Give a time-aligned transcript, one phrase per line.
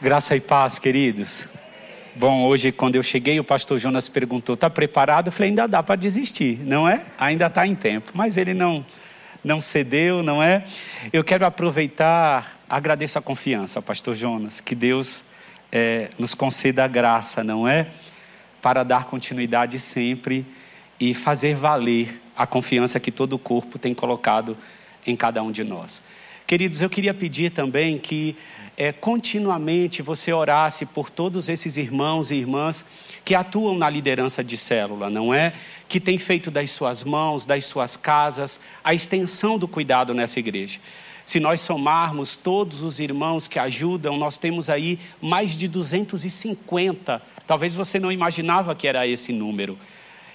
[0.00, 1.48] Graça e paz, queridos.
[2.14, 5.82] Bom, hoje quando eu cheguei, o pastor Jonas perguntou: "Tá preparado?" Eu falei: "Ainda dá
[5.82, 7.04] para desistir, não é?
[7.18, 8.12] Ainda está em tempo".
[8.14, 8.86] Mas ele não
[9.42, 10.64] não cedeu, não é?
[11.12, 15.24] Eu quero aproveitar, agradeço a confiança, pastor Jonas, que Deus
[15.72, 17.88] é, nos conceda a graça, não é?
[18.62, 20.46] Para dar continuidade sempre
[21.00, 24.56] e fazer valer a confiança que todo o corpo tem colocado
[25.04, 26.04] em cada um de nós.
[26.48, 28.34] Queridos, eu queria pedir também que
[28.74, 32.86] é, continuamente você orasse por todos esses irmãos e irmãs
[33.22, 35.52] que atuam na liderança de célula, não é?
[35.86, 40.80] Que tem feito das suas mãos, das suas casas, a extensão do cuidado nessa igreja.
[41.22, 47.20] Se nós somarmos todos os irmãos que ajudam, nós temos aí mais de 250.
[47.46, 49.78] Talvez você não imaginava que era esse número.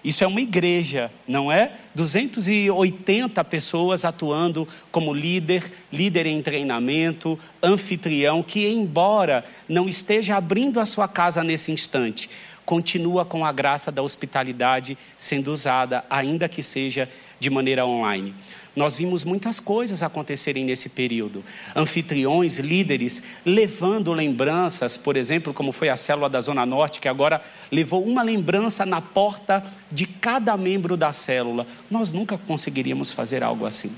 [0.04, 1.72] Isso é uma igreja, não é?
[1.96, 10.86] 280 pessoas atuando como líder, líder em treinamento, anfitrião, que, embora não esteja abrindo a
[10.86, 12.30] sua casa nesse instante,
[12.66, 18.36] continua com a graça da hospitalidade sendo usada, ainda que seja de maneira online.
[18.76, 21.44] Nós vimos muitas coisas acontecerem nesse período.
[21.76, 27.40] Anfitriões, líderes, levando lembranças, por exemplo, como foi a célula da Zona Norte, que agora
[27.72, 31.68] levou uma lembrança na porta de cada membro da célula.
[31.90, 33.96] Nós nunca conseguiríamos fazer algo assim.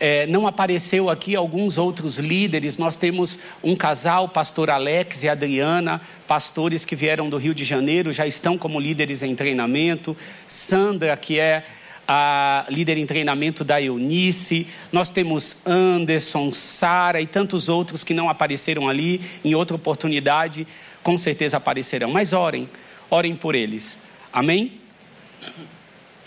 [0.00, 2.78] É, não apareceu aqui alguns outros líderes.
[2.78, 8.10] Nós temos um casal, pastor Alex e Adriana, pastores que vieram do Rio de Janeiro,
[8.10, 10.16] já estão como líderes em treinamento.
[10.46, 11.64] Sandra, que é
[12.12, 18.28] a líder em treinamento da Eunice, nós temos Anderson, Sara e tantos outros que não
[18.28, 20.66] apareceram ali, em outra oportunidade,
[21.04, 22.10] com certeza aparecerão.
[22.10, 22.68] Mas orem,
[23.08, 24.06] orem por eles.
[24.32, 24.80] Amém?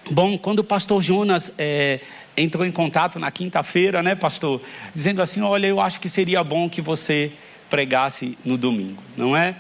[0.09, 1.99] Bom, quando o pastor Jonas é,
[2.37, 4.61] entrou em contato na quinta-feira, né, pastor?
[4.93, 7.29] Dizendo assim: olha, eu acho que seria bom que você
[7.69, 9.57] pregasse no domingo, não é?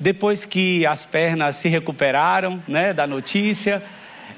[0.00, 3.80] Depois que as pernas se recuperaram, né, da notícia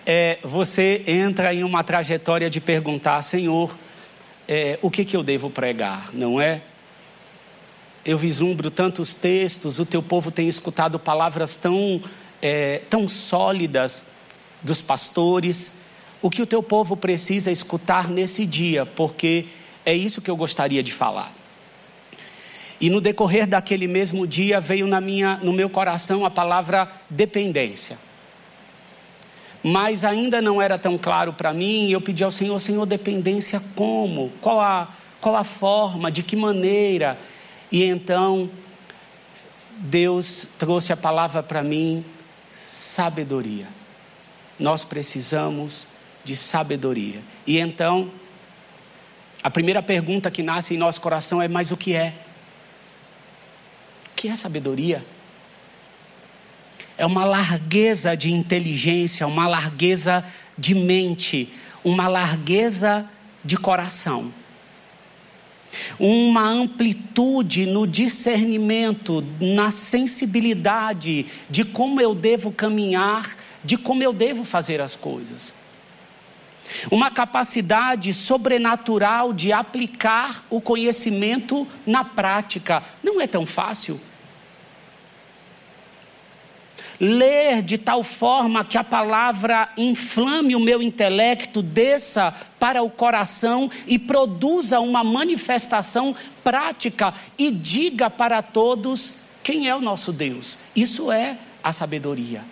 [0.06, 3.74] é, você entra em uma trajetória de perguntar, Senhor,
[4.46, 6.60] é, o que, que eu devo pregar, não é?
[8.04, 12.02] Eu vislumbro tantos textos, o teu povo tem escutado palavras tão,
[12.42, 14.12] é, tão sólidas
[14.62, 15.86] dos pastores.
[16.20, 19.46] O que o teu povo precisa escutar nesse dia, porque
[19.86, 21.32] é isso que eu gostaria de falar.
[22.78, 27.96] E no decorrer daquele mesmo dia veio na minha, no meu coração a palavra dependência
[29.66, 31.90] mas ainda não era tão claro para mim.
[31.90, 34.30] Eu pedi ao Senhor, Senhor, dependência como?
[34.38, 36.12] Qual a, qual a forma?
[36.12, 37.18] De que maneira?
[37.72, 38.50] E então,
[39.78, 42.04] Deus trouxe a palavra para mim:
[42.54, 43.66] sabedoria.
[44.58, 45.88] Nós precisamos
[46.22, 47.22] de sabedoria.
[47.46, 48.10] E então,
[49.42, 52.12] a primeira pergunta que nasce em nosso coração é: mas o que é?
[54.12, 55.02] O que é sabedoria?
[56.96, 60.24] É uma largueza de inteligência, uma largueza
[60.56, 61.48] de mente,
[61.82, 63.08] uma largueza
[63.44, 64.32] de coração.
[65.98, 74.44] Uma amplitude no discernimento, na sensibilidade de como eu devo caminhar, de como eu devo
[74.44, 75.52] fazer as coisas.
[76.92, 82.82] Uma capacidade sobrenatural de aplicar o conhecimento na prática.
[83.02, 84.00] Não é tão fácil
[87.00, 93.70] ler de tal forma que a palavra inflame o meu intelecto, desça para o coração
[93.86, 100.58] e produza uma manifestação prática e diga para todos quem é o nosso Deus.
[100.74, 102.42] Isso é a sabedoria.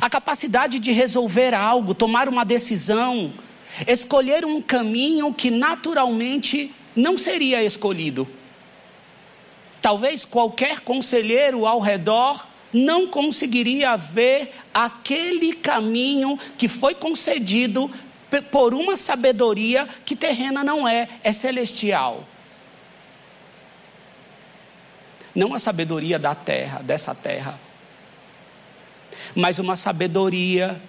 [0.00, 3.32] A capacidade de resolver algo, tomar uma decisão,
[3.86, 8.26] escolher um caminho que naturalmente não seria escolhido.
[9.80, 17.90] Talvez qualquer conselheiro ao redor não conseguiria ver aquele caminho que foi concedido
[18.50, 22.24] por uma sabedoria que terrena não é, é celestial.
[25.34, 27.58] Não a sabedoria da terra, dessa terra,
[29.34, 30.80] mas uma sabedoria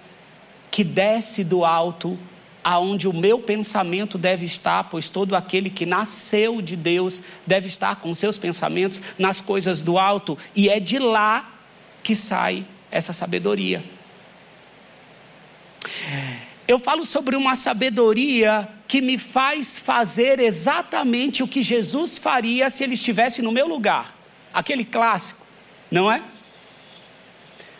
[0.70, 2.18] que desce do alto
[2.62, 7.96] aonde o meu pensamento deve estar, pois todo aquele que nasceu de Deus deve estar
[7.96, 11.59] com seus pensamentos nas coisas do alto, e é de lá
[12.10, 13.84] que sai essa sabedoria.
[16.66, 22.82] Eu falo sobre uma sabedoria que me faz fazer exatamente o que Jesus faria se
[22.82, 24.18] ele estivesse no meu lugar.
[24.52, 25.46] Aquele clássico,
[25.88, 26.20] não é?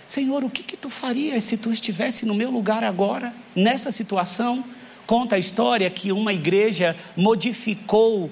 [0.06, 4.65] Senhor, o que, que tu farias se tu estivesse no meu lugar agora, nessa situação?
[5.09, 8.31] Conta a história que uma igreja modificou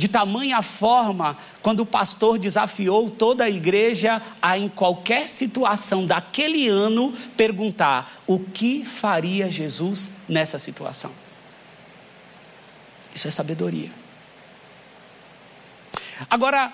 [0.00, 6.68] de tamanha forma quando o pastor desafiou toda a igreja a, em qualquer situação daquele
[6.68, 11.12] ano, perguntar: o que faria Jesus nessa situação?
[13.14, 13.90] Isso é sabedoria.
[16.30, 16.72] Agora,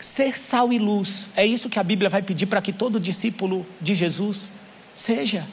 [0.00, 3.64] ser sal e luz, é isso que a Bíblia vai pedir para que todo discípulo
[3.80, 4.54] de Jesus
[4.92, 5.46] seja.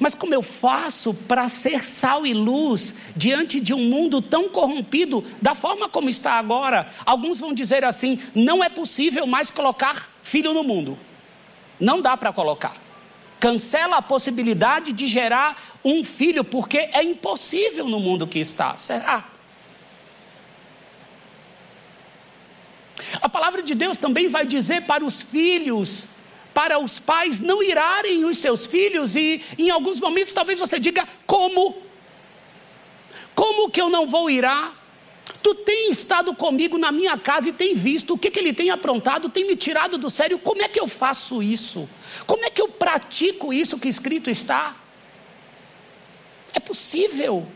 [0.00, 5.24] Mas como eu faço para ser sal e luz diante de um mundo tão corrompido,
[5.40, 6.86] da forma como está agora?
[7.04, 10.98] Alguns vão dizer assim: não é possível mais colocar filho no mundo.
[11.78, 12.76] Não dá para colocar.
[13.38, 18.76] Cancela a possibilidade de gerar um filho, porque é impossível no mundo que está.
[18.76, 19.24] Será?
[23.20, 26.14] A palavra de Deus também vai dizer para os filhos
[26.54, 31.06] para os pais não irarem os seus filhos, e em alguns momentos talvez você diga:
[31.26, 31.82] como?
[33.34, 34.82] Como que eu não vou irar?
[35.42, 38.70] Tu tem estado comigo na minha casa e tem visto o que, que ele tem
[38.70, 40.38] aprontado, tem me tirado do sério.
[40.38, 41.88] Como é que eu faço isso?
[42.26, 44.76] Como é que eu pratico isso que escrito está?
[46.52, 47.46] É possível.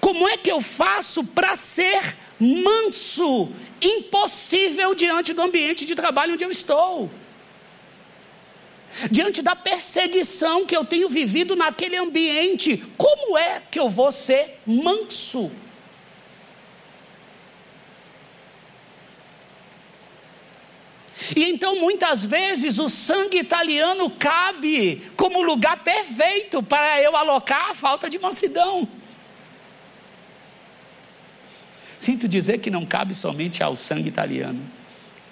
[0.00, 3.50] Como é que eu faço para ser manso,
[3.80, 7.10] impossível diante do ambiente de trabalho onde eu estou.
[9.10, 14.60] Diante da perseguição que eu tenho vivido naquele ambiente, como é que eu vou ser
[14.64, 15.50] manso?
[21.34, 27.74] E então, muitas vezes, o sangue italiano cabe como lugar perfeito para eu alocar a
[27.74, 28.88] falta de mansidão.
[31.98, 34.60] Sinto dizer que não cabe somente ao sangue italiano,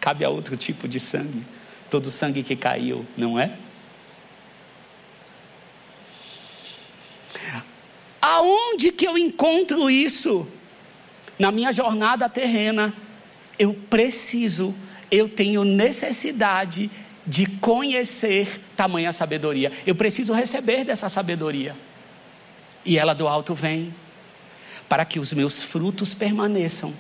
[0.01, 1.45] cabe a outro tipo de sangue.
[1.91, 3.53] Todo sangue que caiu, não é?
[8.21, 10.49] Aonde que eu encontro isso?
[11.39, 12.95] Na minha jornada terrena,
[13.59, 14.75] eu preciso,
[15.11, 16.91] eu tenho necessidade
[17.27, 19.71] de conhecer tamanha sabedoria.
[19.87, 21.77] Eu preciso receber dessa sabedoria.
[22.85, 23.93] E ela do alto vem
[24.93, 26.93] para que os meus frutos permaneçam,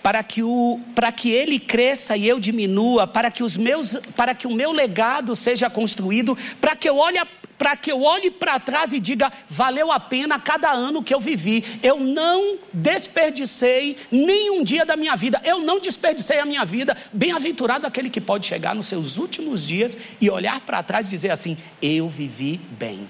[0.00, 4.32] para que, o, para que ele cresça e eu diminua, para que, os meus, para
[4.32, 7.18] que o meu legado seja construído, para que eu olhe
[7.58, 11.20] para que eu olhe para trás e diga: valeu a pena cada ano que eu
[11.20, 11.64] vivi.
[11.82, 15.42] Eu não desperdicei nenhum dia da minha vida.
[15.44, 16.96] Eu não desperdicei a minha vida.
[17.12, 21.32] Bem-aventurado aquele que pode chegar nos seus últimos dias e olhar para trás e dizer
[21.32, 23.04] assim: eu vivi bem.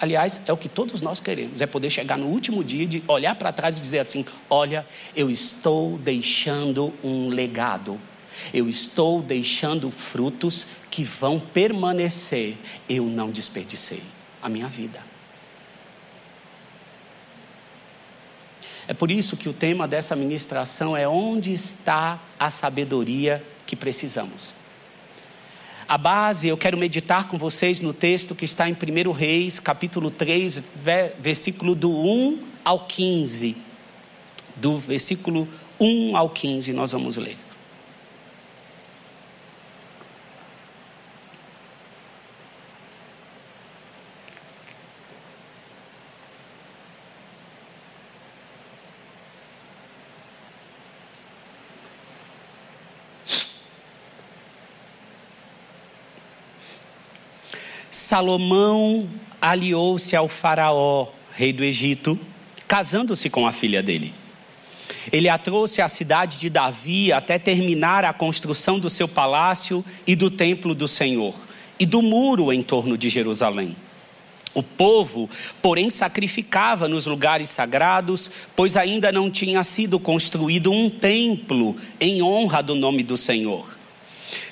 [0.00, 3.34] Aliás, é o que todos nós queremos, é poder chegar no último dia de olhar
[3.34, 8.00] para trás e dizer assim: olha, eu estou deixando um legado,
[8.54, 12.56] eu estou deixando frutos que vão permanecer.
[12.88, 14.02] Eu não desperdicei
[14.40, 15.00] a minha vida.
[18.86, 24.54] É por isso que o tema dessa ministração é onde está a sabedoria que precisamos.
[25.88, 30.10] A base, eu quero meditar com vocês no texto que está em 1 Reis, capítulo
[30.10, 30.62] 3,
[31.18, 33.56] versículo do 1 ao 15.
[34.54, 35.48] Do versículo
[35.80, 37.38] 1 ao 15, nós vamos ler.
[58.08, 59.06] Salomão
[59.38, 62.18] aliou-se ao Faraó, rei do Egito,
[62.66, 64.14] casando-se com a filha dele.
[65.12, 70.16] Ele a trouxe à cidade de Davi até terminar a construção do seu palácio e
[70.16, 71.34] do templo do Senhor
[71.78, 73.76] e do muro em torno de Jerusalém.
[74.54, 75.28] O povo,
[75.60, 82.62] porém, sacrificava nos lugares sagrados, pois ainda não tinha sido construído um templo em honra
[82.62, 83.76] do nome do Senhor.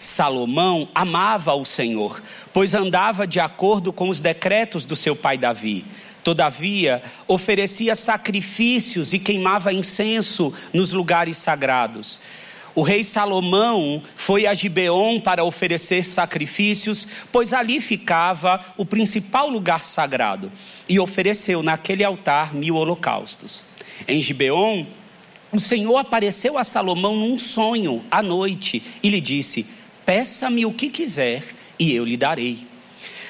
[0.01, 2.23] Salomão amava o Senhor,
[2.53, 5.85] pois andava de acordo com os decretos do seu pai Davi.
[6.23, 12.21] Todavia, oferecia sacrifícios e queimava incenso nos lugares sagrados.
[12.75, 19.83] O rei Salomão foi a Gibeon para oferecer sacrifícios, pois ali ficava o principal lugar
[19.83, 20.53] sagrado,
[20.87, 23.65] e ofereceu naquele altar mil holocaustos.
[24.07, 24.85] Em Gibeon,
[25.51, 29.67] o Senhor apareceu a Salomão num sonho à noite e lhe disse:
[30.07, 31.43] Peça-me o que quiser
[31.79, 32.67] e eu lhe darei.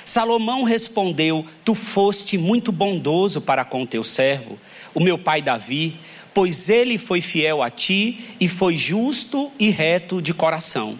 [0.04, 4.58] Salomão respondeu: Tu foste muito bondoso para com teu servo,
[4.94, 5.96] o meu pai Davi,
[6.34, 10.98] pois ele foi fiel a ti e foi justo e reto de coração.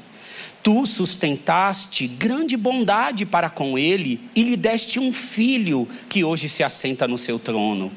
[0.62, 6.64] Tu sustentaste grande bondade para com ele e lhe deste um filho que hoje se
[6.64, 7.92] assenta no seu trono.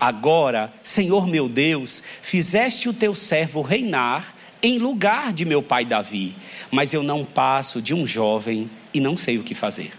[0.00, 4.33] Agora, Senhor meu Deus, fizeste o teu servo reinar
[4.64, 6.34] em lugar de meu pai Davi,
[6.70, 9.92] mas eu não passo de um jovem e não sei o que fazer.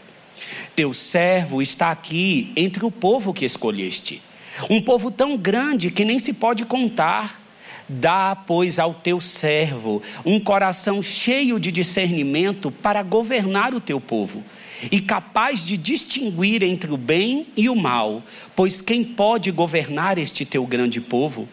[0.75, 4.23] Teu servo está aqui entre o povo que escolheste,
[4.67, 7.43] um povo tão grande que nem se pode contar.
[7.87, 14.43] Dá, pois, ao teu servo um coração cheio de discernimento para governar o teu povo
[14.91, 18.23] e capaz de distinguir entre o bem e o mal,
[18.55, 21.47] pois quem pode governar este teu grande povo?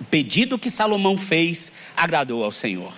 [0.00, 2.92] O pedido que Salomão fez agradou ao Senhor.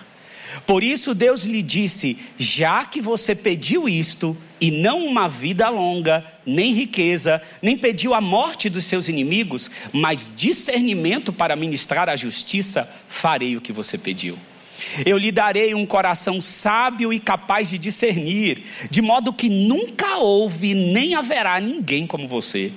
[0.65, 6.23] Por isso Deus lhe disse: Já que você pediu isto, e não uma vida longa,
[6.45, 12.89] nem riqueza, nem pediu a morte dos seus inimigos, mas discernimento para ministrar a justiça,
[13.09, 14.37] farei o que você pediu.
[15.05, 20.73] Eu lhe darei um coração sábio e capaz de discernir, de modo que nunca houve
[20.73, 22.71] nem haverá ninguém como você.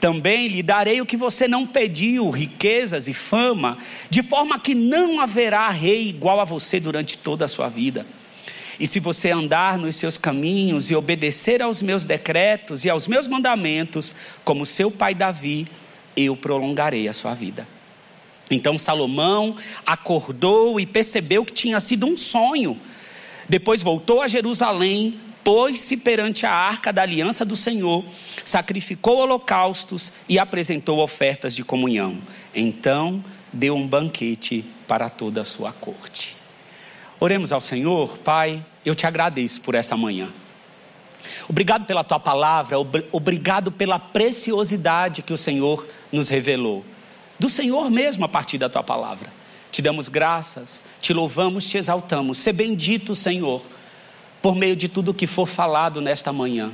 [0.00, 3.76] Também lhe darei o que você não pediu, riquezas e fama,
[4.08, 8.06] de forma que não haverá rei igual a você durante toda a sua vida.
[8.78, 13.26] E se você andar nos seus caminhos e obedecer aos meus decretos e aos meus
[13.26, 14.14] mandamentos,
[14.44, 15.66] como seu pai Davi,
[16.16, 17.66] eu prolongarei a sua vida.
[18.50, 22.78] Então Salomão acordou e percebeu que tinha sido um sonho.
[23.48, 28.04] Depois voltou a Jerusalém, pôs-se perante a arca da aliança do Senhor,
[28.44, 32.18] sacrificou holocaustos e apresentou ofertas de comunhão.
[32.54, 36.36] Então deu um banquete para toda a sua corte.
[37.18, 40.28] Oremos ao Senhor, Pai, eu te agradeço por essa manhã.
[41.48, 42.76] Obrigado pela tua palavra,
[43.10, 46.84] obrigado pela preciosidade que o Senhor nos revelou.
[47.38, 49.32] Do Senhor mesmo a partir da tua palavra.
[49.72, 52.36] Te damos graças, te louvamos, te exaltamos.
[52.36, 53.62] Ser bendito, Senhor
[54.48, 56.72] por meio de tudo que for falado nesta manhã.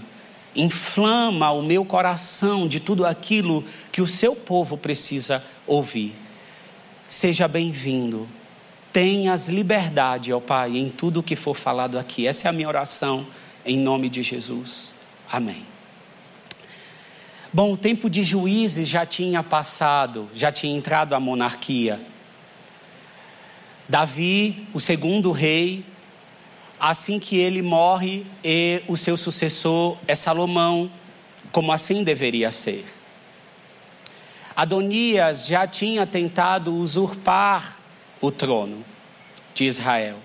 [0.54, 6.14] Inflama o meu coração de tudo aquilo que o seu povo precisa ouvir.
[7.08, 8.28] Seja bem-vindo.
[8.92, 12.28] Tenhas liberdade, ó Pai, em tudo que for falado aqui.
[12.28, 13.26] Essa é a minha oração,
[13.66, 14.94] em nome de Jesus.
[15.28, 15.66] Amém.
[17.52, 22.00] Bom, o tempo de juízes já tinha passado, já tinha entrado a monarquia.
[23.88, 25.84] Davi, o segundo rei,
[26.78, 30.90] assim que ele morre e o seu sucessor é Salomão,
[31.50, 32.84] como assim deveria ser.
[34.56, 37.78] Adonias já tinha tentado usurpar
[38.20, 38.84] o trono
[39.54, 40.18] de Israel.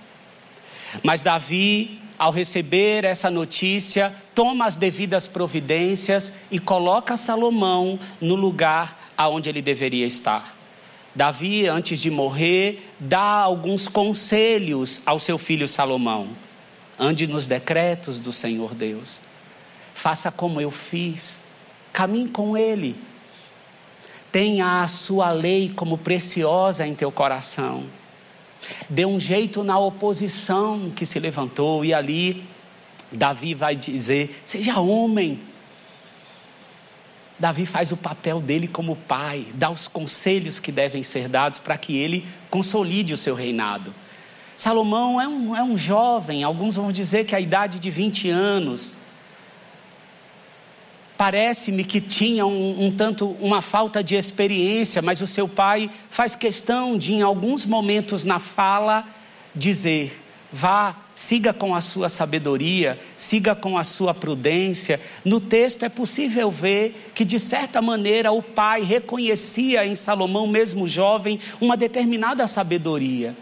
[1.04, 9.12] Mas Davi, ao receber essa notícia, toma as devidas providências e coloca Salomão no lugar
[9.18, 10.59] aonde ele deveria estar.
[11.20, 16.30] Davi, antes de morrer, dá alguns conselhos ao seu filho Salomão.
[16.98, 19.24] Ande nos decretos do Senhor Deus.
[19.94, 21.42] Faça como eu fiz.
[21.92, 22.96] Caminhe com Ele.
[24.32, 27.84] Tenha a sua lei como preciosa em teu coração.
[28.90, 32.46] Dê um jeito na oposição que se levantou, e ali
[33.12, 35.38] Davi vai dizer: seja homem.
[37.40, 41.78] Davi faz o papel dele como pai, dá os conselhos que devem ser dados para
[41.78, 43.94] que ele consolide o seu reinado.
[44.58, 48.96] Salomão é um, é um jovem, alguns vão dizer que a idade de 20 anos.
[51.18, 56.36] Parece-me que tinha um, um, tanto uma falta de experiência, mas o seu pai faz
[56.36, 59.06] questão de, em alguns momentos na fala,
[59.56, 65.00] dizer: vá, siga com a sua sabedoria, siga com a sua prudência.
[65.24, 70.88] No texto é possível ver que, de certa maneira, o pai reconhecia em Salomão, mesmo
[70.88, 73.36] jovem, uma determinada sabedoria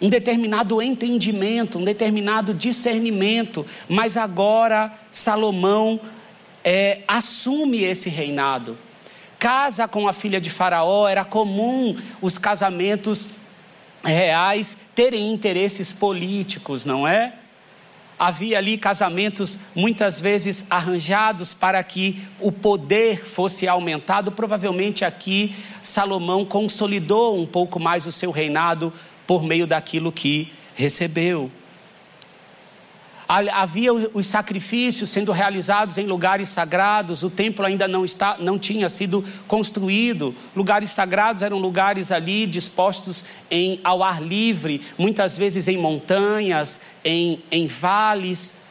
[0.00, 5.98] um determinado entendimento, um determinado discernimento, mas agora Salomão
[6.62, 8.76] é, assume esse reinado.
[9.38, 13.35] Casa com a filha de Faraó, era comum os casamentos
[14.12, 17.34] reais terem interesses políticos, não é?
[18.18, 24.32] Havia ali casamentos muitas vezes arranjados para que o poder fosse aumentado.
[24.32, 28.90] Provavelmente aqui Salomão consolidou um pouco mais o seu reinado
[29.26, 31.50] por meio daquilo que recebeu.
[33.28, 38.88] Havia os sacrifícios sendo realizados em lugares sagrados, o templo ainda não, está, não tinha
[38.88, 40.32] sido construído.
[40.54, 47.42] Lugares sagrados eram lugares ali dispostos em, ao ar livre, muitas vezes em montanhas, em,
[47.50, 48.66] em vales.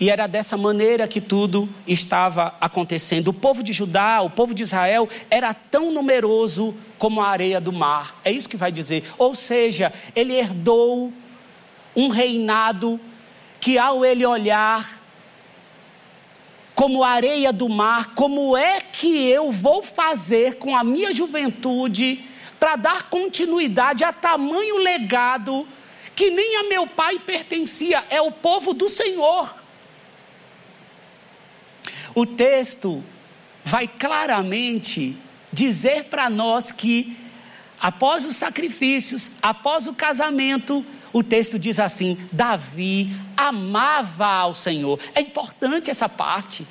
[0.00, 3.28] E era dessa maneira que tudo estava acontecendo.
[3.28, 7.72] O povo de Judá, o povo de Israel, era tão numeroso como a areia do
[7.72, 8.18] mar.
[8.24, 9.04] É isso que vai dizer.
[9.18, 11.12] Ou seja, ele herdou
[11.94, 13.00] um reinado
[13.60, 15.00] que, ao ele olhar,
[16.74, 22.24] como areia do mar, como é que eu vou fazer com a minha juventude
[22.60, 25.66] para dar continuidade a tamanho legado
[26.16, 29.54] que nem a meu pai pertencia, é o povo do Senhor.
[32.14, 33.04] O texto
[33.62, 35.14] vai claramente
[35.52, 37.14] dizer para nós que,
[37.78, 40.84] após os sacrifícios, após o casamento,
[41.16, 45.00] o texto diz assim: Davi amava ao Senhor.
[45.14, 46.66] É importante essa parte.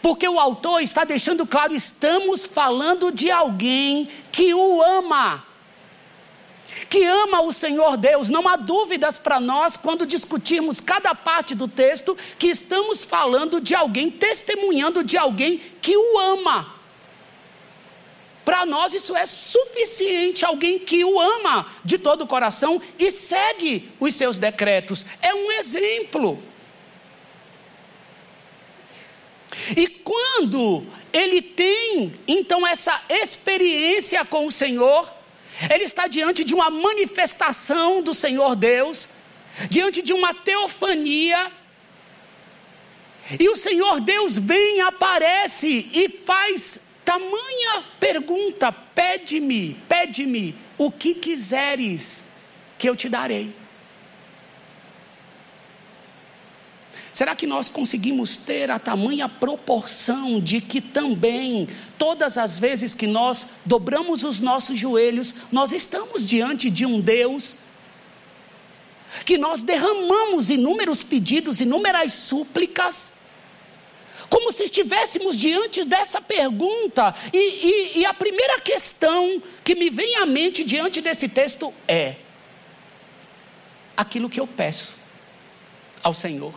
[0.00, 5.44] Porque o autor está deixando claro: estamos falando de alguém que o ama
[6.88, 8.28] que ama o Senhor Deus.
[8.28, 13.74] Não há dúvidas para nós quando discutirmos cada parte do texto que estamos falando de
[13.74, 16.83] alguém, testemunhando de alguém que o ama.
[18.44, 23.90] Para nós isso é suficiente, alguém que o ama de todo o coração e segue
[23.98, 25.06] os seus decretos.
[25.22, 26.42] É um exemplo.
[29.76, 35.10] E quando ele tem então essa experiência com o Senhor,
[35.72, 39.10] ele está diante de uma manifestação do Senhor Deus,
[39.70, 41.50] diante de uma teofania.
[43.38, 52.32] E o Senhor Deus vem, aparece e faz tamanha pergunta: pede-me, pede-me o que quiseres,
[52.78, 53.54] que eu te darei.
[57.12, 63.06] Será que nós conseguimos ter a tamanha proporção de que também, todas as vezes que
[63.06, 67.58] nós dobramos os nossos joelhos, nós estamos diante de um Deus
[69.24, 73.23] que nós derramamos inúmeros pedidos, inúmeras súplicas,
[74.34, 80.16] como se estivéssemos diante dessa pergunta, e, e, e a primeira questão que me vem
[80.16, 82.16] à mente diante desse texto é:
[83.96, 84.96] aquilo que eu peço
[86.02, 86.52] ao Senhor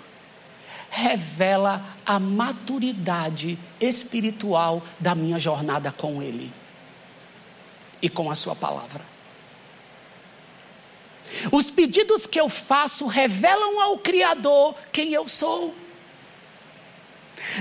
[0.89, 6.51] revela a maturidade espiritual da minha jornada com Ele
[8.01, 9.05] e com a Sua palavra.
[11.51, 15.75] Os pedidos que eu faço revelam ao Criador quem eu sou.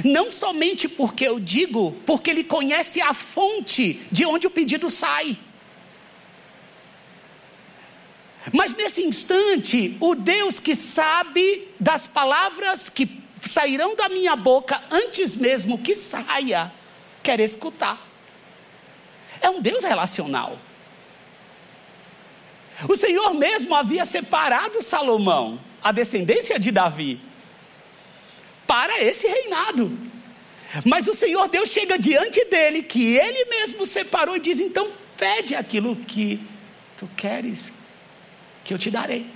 [0.05, 5.39] Não somente porque eu digo, porque Ele conhece a fonte de onde o pedido sai.
[8.53, 15.35] Mas nesse instante, o Deus que sabe das palavras que sairão da minha boca antes
[15.35, 16.73] mesmo que saia,
[17.23, 18.01] quer escutar.
[19.41, 20.59] É um Deus relacional.
[22.89, 27.21] O Senhor mesmo havia separado Salomão, a descendência de Davi,
[28.67, 29.97] para esse reinado.
[30.85, 35.55] Mas o Senhor Deus chega diante dele, que ele mesmo separou, e diz: então pede
[35.55, 36.41] aquilo que
[36.97, 37.73] tu queres
[38.65, 39.27] que eu te darei.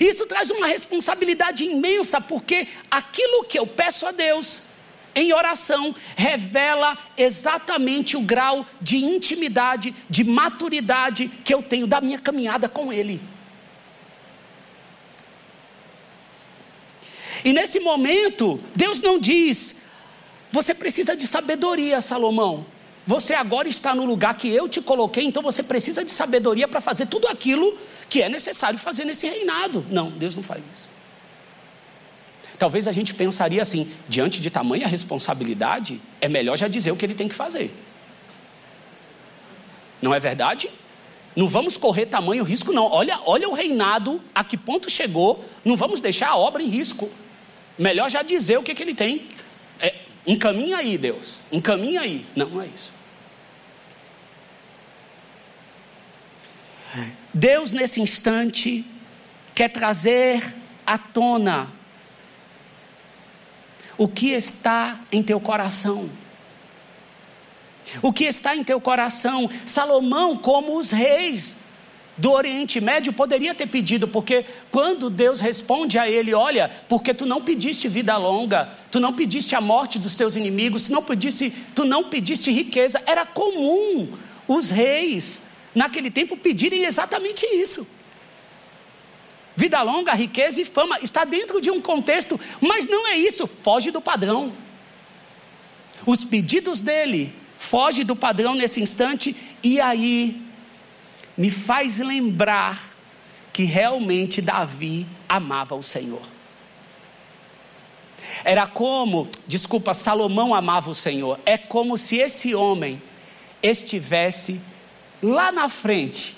[0.00, 4.76] Isso traz uma responsabilidade imensa, porque aquilo que eu peço a Deus
[5.14, 12.18] em oração revela exatamente o grau de intimidade, de maturidade que eu tenho da minha
[12.18, 13.20] caminhada com Ele.
[17.46, 19.82] E nesse momento, Deus não diz,
[20.50, 22.66] você precisa de sabedoria, Salomão.
[23.06, 26.80] Você agora está no lugar que eu te coloquei, então você precisa de sabedoria para
[26.80, 27.78] fazer tudo aquilo
[28.10, 29.86] que é necessário fazer nesse reinado.
[29.88, 30.88] Não, Deus não faz isso.
[32.58, 37.06] Talvez a gente pensaria assim: diante de tamanha responsabilidade, é melhor já dizer o que
[37.06, 37.72] ele tem que fazer.
[40.02, 40.68] Não é verdade?
[41.36, 42.90] Não vamos correr tamanho risco, não.
[42.90, 45.44] Olha, olha o reinado, a que ponto chegou.
[45.64, 47.08] Não vamos deixar a obra em risco.
[47.78, 49.28] Melhor já dizer o que, que ele tem.
[49.78, 49.94] É,
[50.26, 51.42] encaminha aí, Deus.
[51.52, 52.26] Encaminha aí.
[52.34, 52.92] Não, não é isso.
[57.32, 58.84] Deus, nesse instante,
[59.54, 60.42] quer trazer
[60.86, 61.70] à tona
[63.98, 66.08] o que está em teu coração.
[68.02, 69.48] O que está em teu coração?
[69.64, 71.65] Salomão, como os reis
[72.16, 77.26] do Oriente Médio, poderia ter pedido, porque quando Deus responde a ele: Olha, porque tu
[77.26, 81.52] não pediste vida longa, tu não pediste a morte dos teus inimigos, tu não pediste,
[81.74, 84.16] tu não pediste riqueza, era comum
[84.48, 85.42] os reis
[85.74, 87.86] naquele tempo pedirem exatamente isso.
[89.54, 93.90] Vida longa, riqueza e fama está dentro de um contexto, mas não é isso, foge
[93.90, 94.52] do padrão.
[96.06, 100.45] Os pedidos dele foge do padrão nesse instante e aí
[101.36, 102.94] me faz lembrar
[103.52, 106.22] que realmente Davi amava o Senhor.
[108.44, 111.38] Era como, desculpa, Salomão amava o Senhor.
[111.46, 113.00] É como se esse homem
[113.62, 114.60] estivesse
[115.22, 116.36] lá na frente,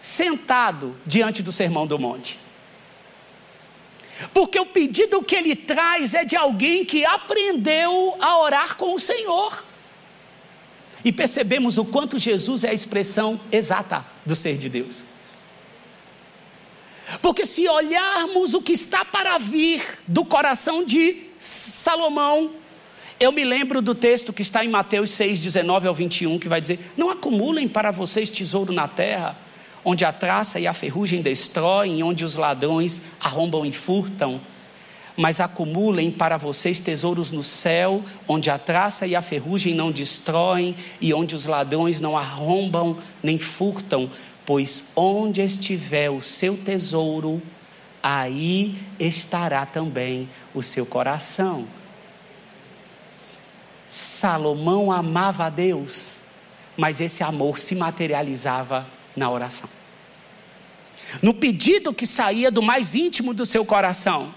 [0.00, 2.38] sentado diante do Sermão do Monte.
[4.32, 8.98] Porque o pedido que ele traz é de alguém que aprendeu a orar com o
[8.98, 9.64] Senhor.
[11.04, 15.04] E percebemos o quanto Jesus é a expressão exata do ser de Deus.
[17.20, 22.52] Porque se olharmos o que está para vir do coração de Salomão,
[23.18, 26.60] eu me lembro do texto que está em Mateus 6, 19 ao 21, que vai
[26.60, 29.36] dizer: Não acumulem para vocês tesouro na terra,
[29.84, 34.40] onde a traça e a ferrugem destroem, onde os ladrões arrombam e furtam
[35.16, 40.74] mas acumulem para vocês tesouros no céu, onde a traça e a ferrugem não destroem
[41.00, 44.10] e onde os ladrões não arrombam nem furtam,
[44.44, 47.42] pois onde estiver o seu tesouro,
[48.02, 51.66] aí estará também o seu coração.
[53.86, 56.22] Salomão amava a Deus,
[56.76, 59.68] mas esse amor se materializava na oração.
[61.20, 64.32] No pedido que saía do mais íntimo do seu coração.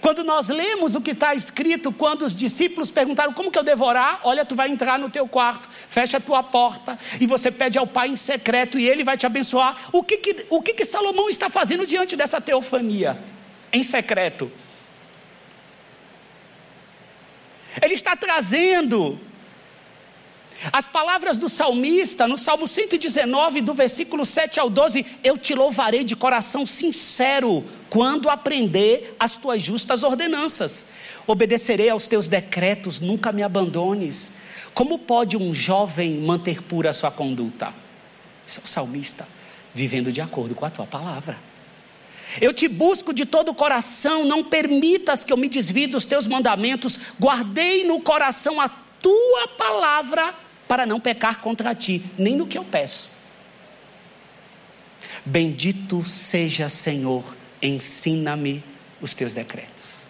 [0.00, 4.20] Quando nós lemos o que está escrito, quando os discípulos perguntaram como que eu devorar,
[4.24, 7.86] olha, tu vai entrar no teu quarto, fecha a tua porta e você pede ao
[7.86, 9.76] Pai em secreto e Ele vai te abençoar.
[9.92, 13.18] O que que, o que, que Salomão está fazendo diante dessa teofania?
[13.72, 14.50] Em secreto.
[17.82, 19.20] Ele está trazendo
[20.72, 26.04] as palavras do salmista, no Salmo 119, do versículo 7 ao 12: Eu te louvarei
[26.04, 30.92] de coração sincero, quando aprender as tuas justas ordenanças.
[31.26, 34.38] Obedecerei aos teus decretos, nunca me abandones.
[34.72, 37.72] Como pode um jovem manter pura a sua conduta?
[38.46, 39.26] Esse é o salmista,
[39.72, 41.38] vivendo de acordo com a tua palavra.
[42.40, 46.26] Eu te busco de todo o coração, não permitas que eu me desvie dos teus
[46.26, 50.34] mandamentos, guardei no coração a tua palavra
[50.66, 53.10] para não pecar contra ti, nem no que eu peço.
[55.24, 57.24] Bendito seja, Senhor,
[57.62, 58.62] ensina-me
[59.00, 60.08] os teus decretos.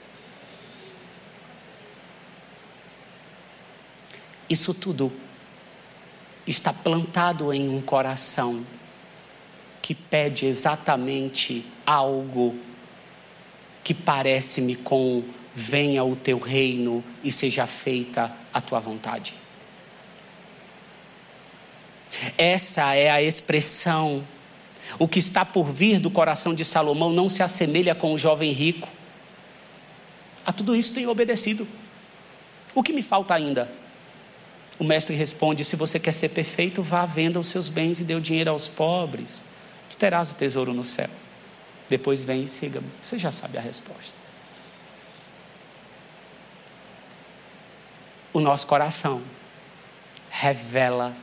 [4.49, 5.13] Isso tudo
[6.47, 8.65] está plantado em um coração
[9.81, 12.59] que pede exatamente algo
[13.83, 15.23] que parece-me com
[15.55, 19.35] venha o teu reino e seja feita a tua vontade.
[22.37, 24.27] Essa é a expressão.
[24.99, 28.53] O que está por vir do coração de Salomão não se assemelha com o jovem
[28.53, 28.89] rico.
[30.45, 31.67] A tudo isso tenho obedecido.
[32.75, 33.71] O que me falta ainda?
[34.79, 38.15] O mestre responde: Se você quer ser perfeito, vá, venda os seus bens e dê
[38.15, 39.45] o dinheiro aos pobres.
[39.89, 41.09] Tu terás o tesouro no céu.
[41.89, 42.89] Depois vem e siga-me.
[43.03, 44.17] Você já sabe a resposta.
[48.33, 49.23] O nosso coração
[50.29, 51.15] revela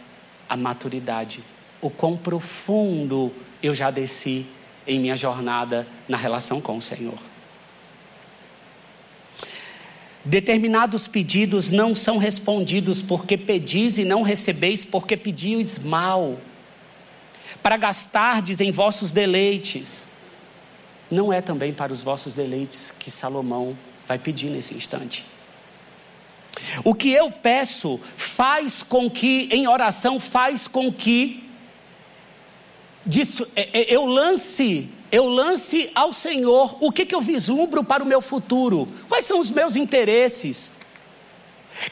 [0.52, 1.42] a maturidade,
[1.80, 3.32] o quão profundo
[3.64, 4.46] eu já desci
[4.86, 7.18] em minha jornada na relação com o Senhor.
[10.26, 16.38] Determinados pedidos não são respondidos porque pedis e não recebeis porque pedis mal,
[17.64, 20.18] para gastardes em vossos deleites.
[21.10, 25.24] Não é também para os vossos deleites que Salomão vai pedir nesse instante.
[26.84, 31.44] O que eu peço faz com que, em oração, faz com que
[33.56, 38.06] é, é, eu lance, eu lance ao Senhor o que, que eu vislumbro para o
[38.06, 40.82] meu futuro, quais são os meus interesses.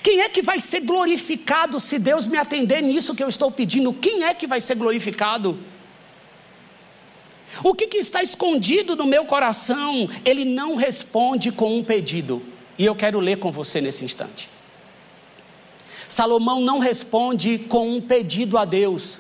[0.04, 3.94] Quem é que vai ser glorificado se Deus me atender nisso que eu estou pedindo?
[3.94, 5.58] Quem é que vai ser glorificado?
[7.64, 10.08] O que, que está escondido no meu coração?
[10.24, 12.42] Ele não responde com um pedido.
[12.80, 14.50] E eu quero ler com você nesse instante.
[16.08, 19.20] Salomão não responde com um pedido a Deus.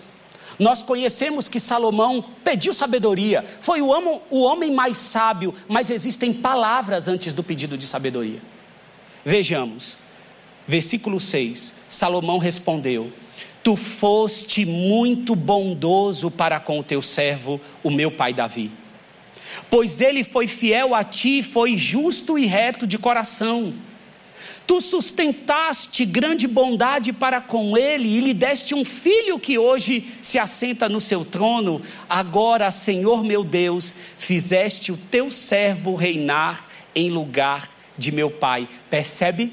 [0.57, 3.89] Nós conhecemos que Salomão pediu sabedoria, foi o
[4.31, 8.41] homem, mais sábio, mas existem palavras antes do pedido de sabedoria.
[9.23, 9.97] Vejamos,
[10.67, 13.11] versículo 6: Salomão respondeu:
[13.63, 18.71] Tu foste muito bondoso para com o teu servo, o meu pai Davi,
[19.69, 23.73] pois ele foi fiel a ti, foi justo e reto de coração
[24.69, 30.37] Tu sustentaste grande bondade para com ele e lhe deste um filho que hoje se
[30.37, 31.81] assenta no seu trono.
[32.07, 38.69] Agora, Senhor meu Deus, fizeste o teu servo reinar em lugar de meu pai.
[38.91, 39.51] Percebe?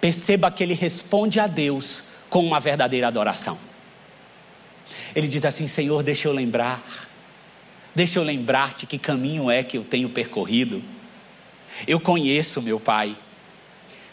[0.00, 3.71] Perceba que ele responde a Deus com uma verdadeira adoração.
[5.14, 6.82] Ele diz assim: Senhor, deixa eu lembrar,
[7.94, 10.82] deixa eu lembrar-te que caminho é que eu tenho percorrido
[11.86, 13.16] eu conheço meu pai,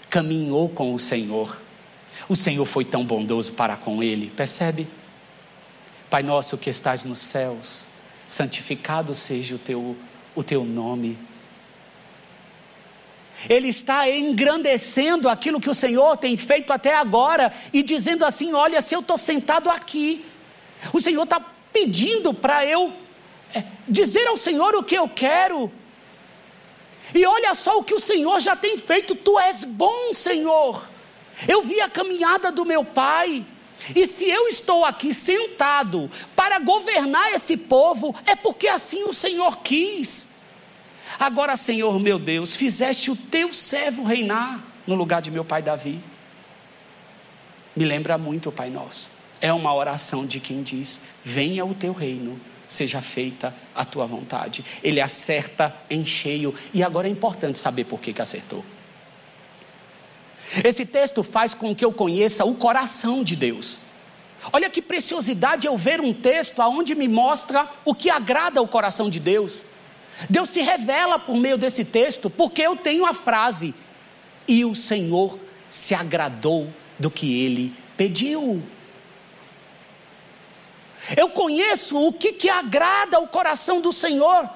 [0.10, 1.60] caminhou com o Senhor.
[2.28, 4.88] O Senhor foi tão bondoso para com ele, percebe?
[6.10, 7.86] Pai nosso que estás nos céus,
[8.26, 9.96] santificado seja o teu,
[10.36, 11.18] o teu nome.
[13.48, 18.82] Ele está engrandecendo aquilo que o Senhor tem feito até agora e dizendo assim: Olha,
[18.82, 20.26] se eu estou sentado aqui,
[20.94, 21.40] o Senhor está
[21.72, 22.94] pedindo para eu
[23.54, 25.72] é, dizer ao Senhor o que eu quero.
[27.14, 30.90] E olha só o que o Senhor já tem feito, tu és bom, Senhor.
[31.48, 33.46] Eu vi a caminhada do meu pai.
[33.96, 39.58] E se eu estou aqui sentado para governar esse povo, é porque assim o Senhor
[39.60, 40.40] quis.
[41.20, 46.00] Agora, Senhor meu Deus, fizeste o teu servo reinar no lugar de meu pai Davi.
[47.76, 49.19] Me lembra muito o Pai Nosso.
[49.42, 54.64] É uma oração de quem diz: Venha o teu reino, seja feita a tua vontade.
[54.84, 56.54] Ele acerta em cheio.
[56.74, 58.64] E agora é importante saber por que, que acertou.
[60.64, 63.82] Esse texto faz com que eu conheça o coração de Deus.
[64.52, 69.10] Olha que preciosidade eu ver um texto aonde me mostra o que agrada o coração
[69.10, 69.66] de Deus.
[70.30, 73.74] Deus se revela por meio desse texto, porque eu tenho a frase:
[74.48, 75.38] e o Senhor
[75.70, 78.64] se agradou do que ele pediu.
[81.16, 84.50] Eu conheço o que, que agrada o coração do Senhor,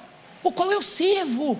[0.43, 1.59] o qual eu sirvo.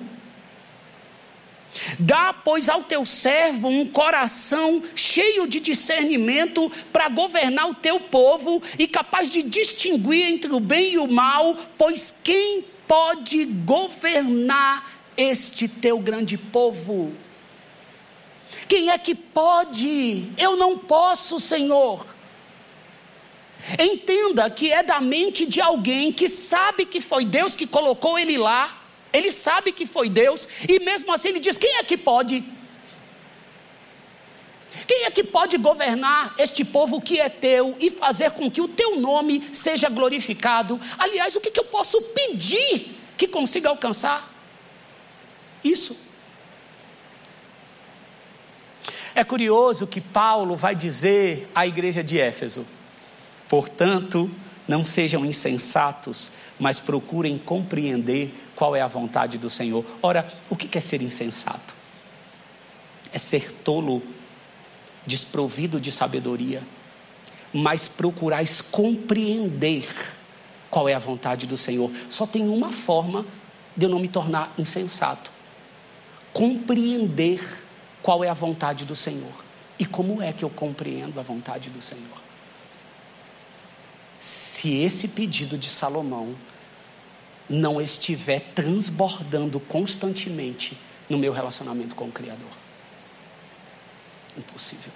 [1.97, 8.61] Dá, pois, ao teu servo um coração cheio de discernimento para governar o teu povo
[8.77, 15.67] e capaz de distinguir entre o bem e o mal, pois quem pode governar este
[15.67, 17.11] teu grande povo?
[18.67, 20.29] Quem é que pode?
[20.37, 22.12] Eu não posso, Senhor.
[23.79, 28.37] Entenda que é da mente de alguém que sabe que foi Deus que colocou ele
[28.37, 32.43] lá ele sabe que foi Deus, e mesmo assim ele diz: quem é que pode?
[34.87, 38.67] Quem é que pode governar este povo que é teu e fazer com que o
[38.67, 40.79] teu nome seja glorificado?
[40.97, 44.27] Aliás, o que, que eu posso pedir que consiga alcançar?
[45.63, 45.95] Isso.
[49.15, 52.65] É curioso que Paulo vai dizer à igreja de Éfeso:
[53.53, 54.31] portanto,
[54.67, 59.85] não sejam insensatos, mas procurem compreender qual é a vontade do Senhor.
[60.01, 61.75] Ora, o que é ser insensato?
[63.11, 64.01] É ser tolo,
[65.05, 66.63] desprovido de sabedoria,
[67.53, 69.87] mas procurais compreender
[70.71, 71.91] qual é a vontade do Senhor.
[72.09, 73.23] Só tem uma forma
[73.77, 75.29] de eu não me tornar insensato:
[76.33, 77.63] compreender
[78.01, 79.43] qual é a vontade do Senhor.
[79.77, 82.32] E como é que eu compreendo a vontade do Senhor?
[84.63, 86.33] Se esse pedido de Salomão
[87.49, 90.77] não estiver transbordando constantemente
[91.09, 92.47] no meu relacionamento com o Criador.
[94.37, 94.89] Impossível.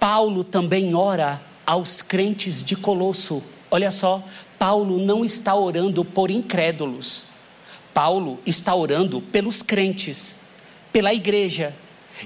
[0.00, 3.44] Paulo também ora aos crentes de Colosso.
[3.70, 4.20] Olha só,
[4.58, 7.26] Paulo não está orando por incrédulos.
[7.94, 10.46] Paulo está orando pelos crentes,
[10.92, 11.72] pela igreja.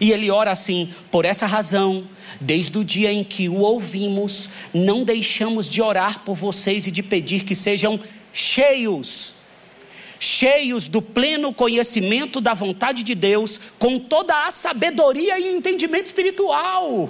[0.01, 2.09] E ele ora assim: por essa razão,
[2.40, 7.03] desde o dia em que o ouvimos, não deixamos de orar por vocês e de
[7.03, 7.99] pedir que sejam
[8.33, 9.35] cheios,
[10.18, 17.09] cheios do pleno conhecimento da vontade de Deus, com toda a sabedoria e entendimento espiritual.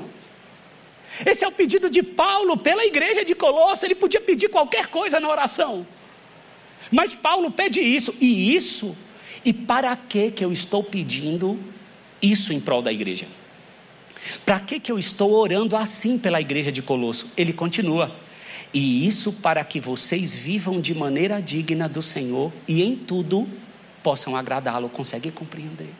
[1.24, 3.86] Esse é o pedido de Paulo pela igreja de Colosso.
[3.86, 5.86] Ele podia pedir qualquer coisa na oração,
[6.90, 8.96] mas Paulo pede isso, e isso,
[9.44, 11.58] e para que que eu estou pedindo?
[12.20, 13.26] Isso em prol da igreja.
[14.44, 17.32] Para que, que eu estou orando assim pela igreja de Colosso?
[17.36, 18.14] Ele continua.
[18.72, 23.48] E isso para que vocês vivam de maneira digna do Senhor e em tudo
[24.02, 24.88] possam agradá-lo.
[24.88, 25.90] Consegue compreender?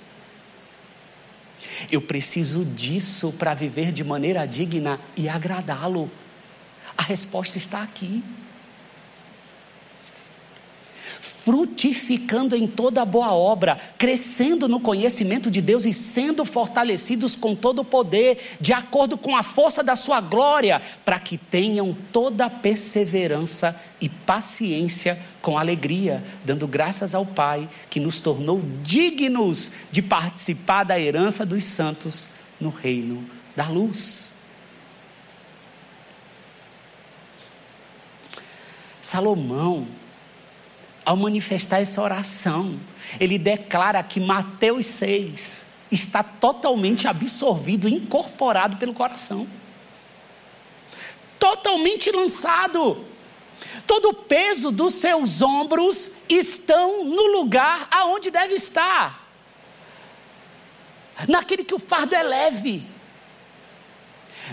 [1.91, 6.11] Eu preciso disso para viver de maneira digna e agradá-lo.
[6.97, 8.23] A resposta está aqui
[11.47, 17.83] frutificando em toda boa obra, crescendo no conhecimento de Deus e sendo fortalecidos com todo
[17.83, 23.81] o poder, de acordo com a força da sua glória, para que tenham toda perseverança
[24.01, 30.99] e paciência com alegria, dando graças ao Pai que nos tornou dignos de participar da
[30.99, 32.31] herança dos santos
[32.61, 34.35] no reino da luz.
[39.01, 39.87] Salomão
[41.07, 42.81] ao manifestar essa oração,
[43.21, 49.47] ele declara que Mateus 6 está totalmente absorvido, incorporado pelo coração.
[51.39, 53.05] Totalmente lançado.
[53.87, 59.25] Todo o peso dos seus ombros estão no lugar aonde deve estar.
[61.29, 62.85] Naquele que o fardo é leve.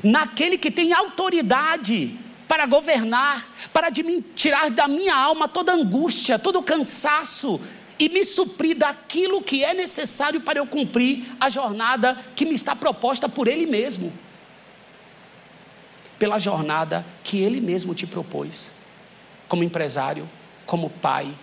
[0.03, 3.89] naquele que tem autoridade para governar, para
[4.35, 7.59] tirar da minha alma toda angústia, todo cansaço
[7.99, 12.75] e me suprir daquilo que é necessário para eu cumprir a jornada que me está
[12.75, 14.11] proposta por Ele mesmo.
[16.17, 18.79] Pela jornada que Ele mesmo te propôs,
[19.47, 20.29] como empresário,
[20.65, 21.33] como pai,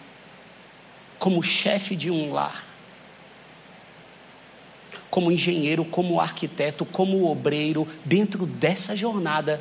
[1.19, 2.65] como chefe de um lar,
[5.11, 9.61] como engenheiro, como arquiteto, como obreiro, dentro dessa jornada,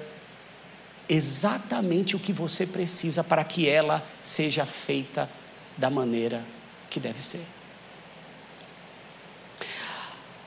[1.09, 5.27] exatamente o que você precisa para que ela seja feita
[5.75, 6.45] da maneira
[6.89, 7.45] que deve ser.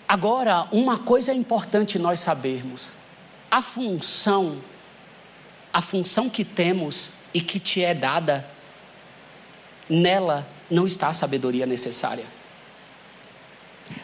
[0.07, 2.95] Agora, uma coisa é importante nós sabermos:
[3.51, 4.63] a função,
[5.73, 8.47] a função que temos e que te é dada,
[9.89, 12.25] nela não está a sabedoria necessária.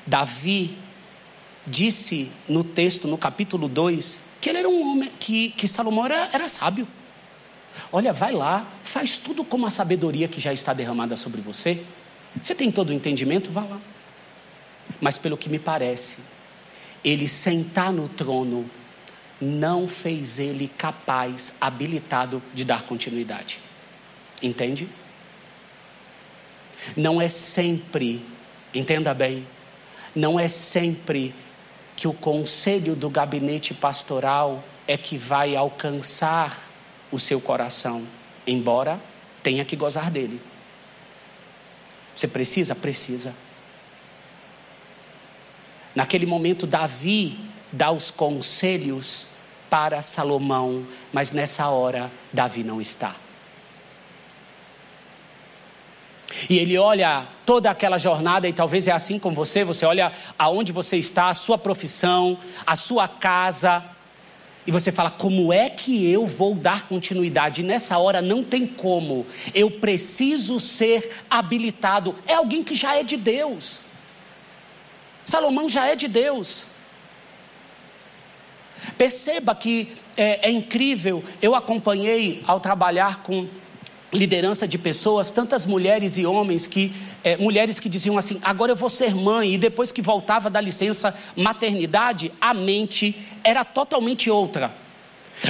[0.07, 0.79] Davi
[1.67, 6.29] disse no texto, no capítulo 2, que ele era um homem, que, que Salomão era,
[6.33, 6.87] era sábio.
[7.93, 11.83] Olha, vai lá, faz tudo como a sabedoria que já está derramada sobre você.
[12.41, 13.51] Você tem todo o entendimento?
[13.51, 13.81] Vá lá.
[15.01, 16.25] Mas pelo que me parece,
[17.05, 18.69] ele sentar no trono
[19.41, 23.59] não fez ele capaz, habilitado de dar continuidade.
[24.43, 24.89] Entende?
[26.97, 28.25] Não é sempre,
[28.75, 29.47] entenda bem,
[30.15, 31.35] não é sempre
[31.99, 36.57] que o conselho do gabinete pastoral é que vai alcançar
[37.11, 38.07] o seu coração,
[38.47, 39.01] embora
[39.43, 40.41] tenha que gozar dele.
[42.15, 42.77] Você precisa?
[42.77, 43.35] Precisa.
[45.93, 47.37] Naquele momento, Davi
[47.73, 49.31] dá os conselhos
[49.69, 53.17] para Salomão, mas nessa hora, Davi não está.
[56.49, 60.73] E ele olha toda aquela jornada, e talvez é assim com você: você olha aonde
[60.73, 63.85] você está, a sua profissão, a sua casa,
[64.69, 67.63] e você fala, como é que eu vou dar continuidade?
[67.63, 69.27] E nessa hora não tem como.
[69.55, 72.15] Eu preciso ser habilitado.
[72.27, 73.87] É alguém que já é de Deus.
[75.25, 76.67] Salomão já é de Deus.
[78.99, 81.25] Perceba que é, é incrível.
[81.41, 83.49] Eu acompanhei ao trabalhar com
[84.13, 86.93] liderança de pessoas, tantas mulheres e homens que
[87.23, 90.61] é, mulheres que diziam assim: agora eu vou ser mãe, e depois que voltava da
[90.61, 94.73] licença maternidade, a mente era totalmente outra.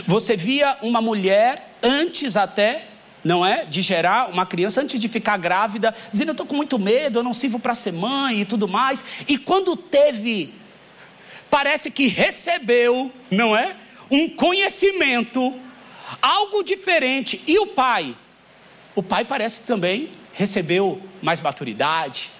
[0.06, 2.86] Você via uma mulher antes até,
[3.24, 6.78] não é, de gerar uma criança, antes de ficar grávida, dizendo: eu estou com muito
[6.78, 9.24] medo, eu não sirvo para ser mãe e tudo mais.
[9.28, 10.52] E quando teve,
[11.48, 13.76] parece que recebeu, não é,
[14.10, 15.54] um conhecimento,
[16.20, 17.40] algo diferente.
[17.46, 18.16] E o pai?
[18.98, 22.30] O pai parece também recebeu mais maturidade.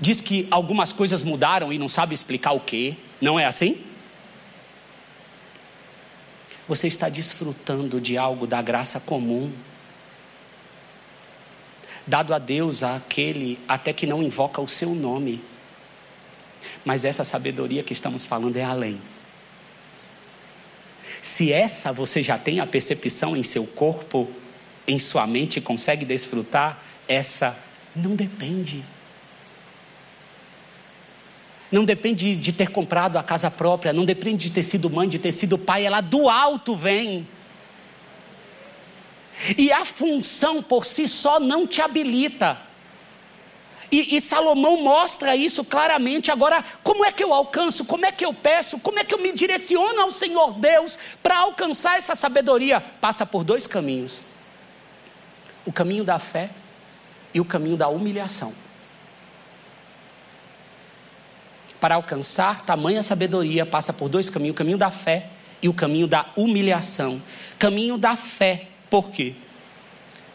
[0.00, 2.96] Diz que algumas coisas mudaram e não sabe explicar o que.
[3.20, 3.78] Não é assim?
[6.66, 9.52] Você está desfrutando de algo da graça comum,
[12.06, 15.44] dado a Deus àquele até que não invoca o seu nome.
[16.86, 18.98] Mas essa sabedoria que estamos falando é além.
[21.20, 24.39] Se essa você já tem a percepção em seu corpo,
[24.86, 27.58] em sua mente consegue desfrutar, essa
[27.94, 28.84] não depende.
[31.70, 35.18] Não depende de ter comprado a casa própria, não depende de ter sido mãe, de
[35.18, 37.26] ter sido pai, ela do alto vem.
[39.56, 42.58] E a função por si só não te habilita.
[43.90, 46.30] E, e, Salomão mostra isso claramente.
[46.30, 47.84] Agora, como é que eu alcanço?
[47.84, 48.78] Como é que eu peço?
[48.78, 52.80] Como é que eu me direciono ao Senhor Deus para alcançar essa sabedoria?
[52.80, 54.22] Passa por dois caminhos
[55.64, 56.50] o caminho da fé
[57.32, 58.52] e o caminho da humilhação.
[61.80, 65.30] Para alcançar tamanha sabedoria, passa por dois caminhos: o caminho da fé
[65.62, 67.20] e o caminho da humilhação.
[67.58, 69.34] Caminho da fé, por quê?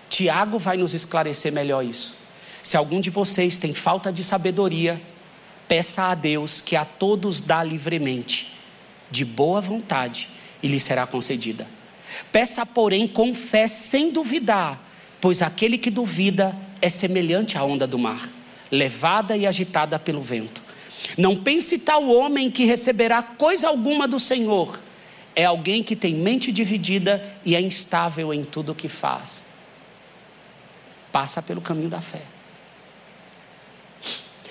[0.10, 2.16] Tiago vai nos esclarecer melhor isso.
[2.64, 5.00] Se algum de vocês tem falta de sabedoria,
[5.68, 8.54] peça a Deus que a todos dá livremente,
[9.12, 10.30] de boa vontade,
[10.64, 11.68] e lhe será concedida.
[12.32, 14.82] Peça, porém, com fé, sem duvidar,
[15.20, 18.30] pois aquele que duvida é semelhante à onda do mar,
[18.72, 20.64] levada e agitada pelo vento.
[21.18, 24.80] Não pense tal homem que receberá coisa alguma do Senhor.
[25.36, 29.54] É alguém que tem mente dividida e é instável em tudo o que faz.
[31.12, 32.22] Passa pelo caminho da fé.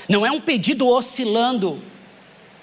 [0.08, 1.82] Não é um pedido oscilando,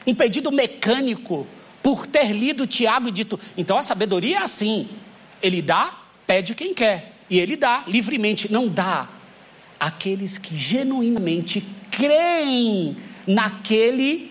[0.06, 1.48] um pedido mecânico,
[1.82, 4.88] por ter lido Tiago e dito, então a sabedoria é assim:
[5.42, 5.94] ele dá,
[6.28, 7.14] pede quem quer.
[7.32, 9.08] E ele dá livremente, não dá
[9.80, 14.30] aqueles que genuinamente creem naquele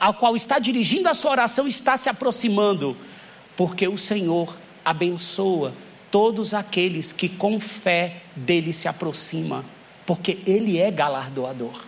[0.00, 2.96] ao qual está dirigindo a sua oração está se aproximando,
[3.54, 5.74] porque o Senhor abençoa
[6.10, 9.62] todos aqueles que com fé dele se aproxima,
[10.06, 11.84] porque ele é galardoador.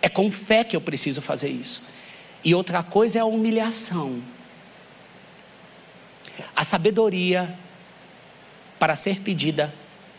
[0.00, 1.88] É com fé que eu preciso fazer isso.
[2.42, 4.22] E outra coisa é a humilhação.
[6.54, 7.56] A sabedoria,
[8.78, 9.72] para ser pedida,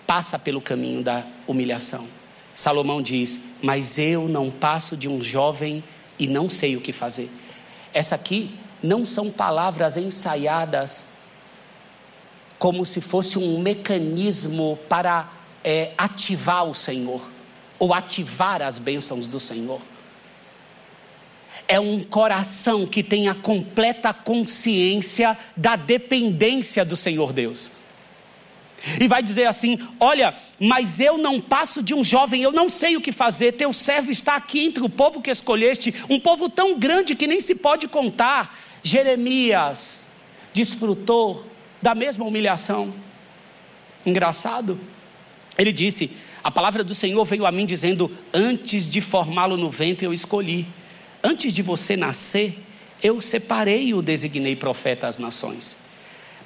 [0.05, 2.07] passa pelo caminho da humilhação.
[2.55, 5.83] Salomão diz: Mas eu não passo de um jovem
[6.17, 7.29] e não sei o que fazer.
[7.93, 11.17] Essa aqui não são palavras ensaiadas
[12.57, 15.31] como se fosse um mecanismo para
[15.63, 17.21] é, ativar o Senhor
[17.77, 19.79] ou ativar as bênçãos do Senhor.
[21.67, 27.86] É um coração que tem a completa consciência da dependência do Senhor Deus.
[28.99, 32.95] E vai dizer assim: Olha, mas eu não passo de um jovem, eu não sei
[32.95, 33.53] o que fazer.
[33.53, 37.39] Teu servo está aqui entre o povo que escolheste, um povo tão grande que nem
[37.39, 38.55] se pode contar.
[38.83, 40.07] Jeremias
[40.53, 41.45] desfrutou
[41.81, 42.93] da mesma humilhação.
[44.05, 44.79] Engraçado.
[45.57, 46.11] Ele disse:
[46.43, 50.67] A palavra do Senhor veio a mim dizendo: Antes de formá-lo no ventre, eu escolhi.
[51.23, 52.57] Antes de você nascer,
[53.01, 55.86] eu separei e o designei profeta às nações.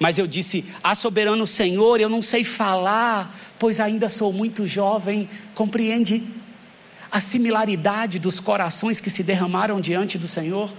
[0.01, 5.29] Mas eu disse: Ah, soberano Senhor, eu não sei falar, pois ainda sou muito jovem.
[5.53, 6.23] Compreende
[7.11, 10.73] a similaridade dos corações que se derramaram diante do Senhor?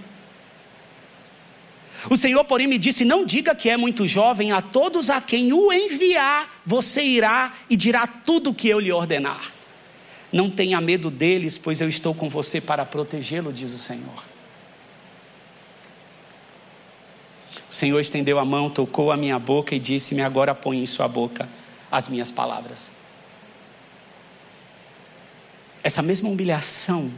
[2.10, 5.52] O Senhor, porém, me disse: Não diga que é muito jovem, a todos a quem
[5.52, 9.52] o enviar, você irá e dirá tudo o que eu lhe ordenar.
[10.32, 14.31] Não tenha medo deles, pois eu estou com você para protegê-lo, diz o Senhor.
[17.72, 21.08] O Senhor estendeu a mão, tocou a minha boca e disse-me: Agora põe em sua
[21.08, 21.48] boca
[21.90, 22.90] as minhas palavras.
[25.82, 27.10] Essa mesma humilhação,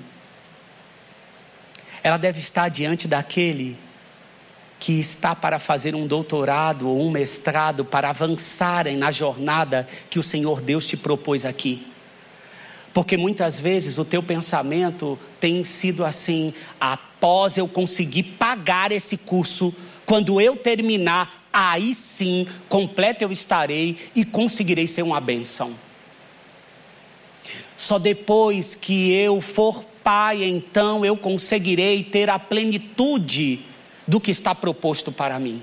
[2.04, 3.76] ela deve estar diante daquele
[4.78, 10.22] que está para fazer um doutorado ou um mestrado para avançarem na jornada que o
[10.22, 11.84] Senhor Deus te propôs aqui.
[12.92, 19.74] Porque muitas vezes o teu pensamento tem sido assim: após eu conseguir pagar esse curso,
[20.06, 25.74] quando eu terminar, aí sim, completo eu estarei e conseguirei ser uma benção.
[27.76, 33.60] Só depois que eu for pai, então eu conseguirei ter a plenitude
[34.06, 35.62] do que está proposto para mim.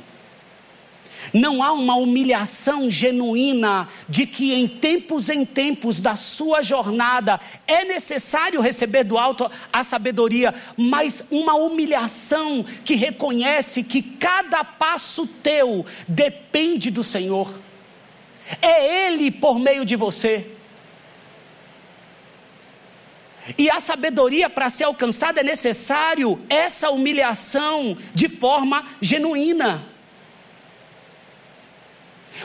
[1.33, 7.85] Não há uma humilhação genuína de que em tempos em tempos da sua jornada é
[7.85, 15.85] necessário receber do alto a sabedoria, mas uma humilhação que reconhece que cada passo teu
[16.07, 17.51] depende do Senhor.
[18.61, 20.51] É Ele por meio de você.
[23.57, 29.90] E a sabedoria para ser alcançada é necessário essa humilhação de forma genuína.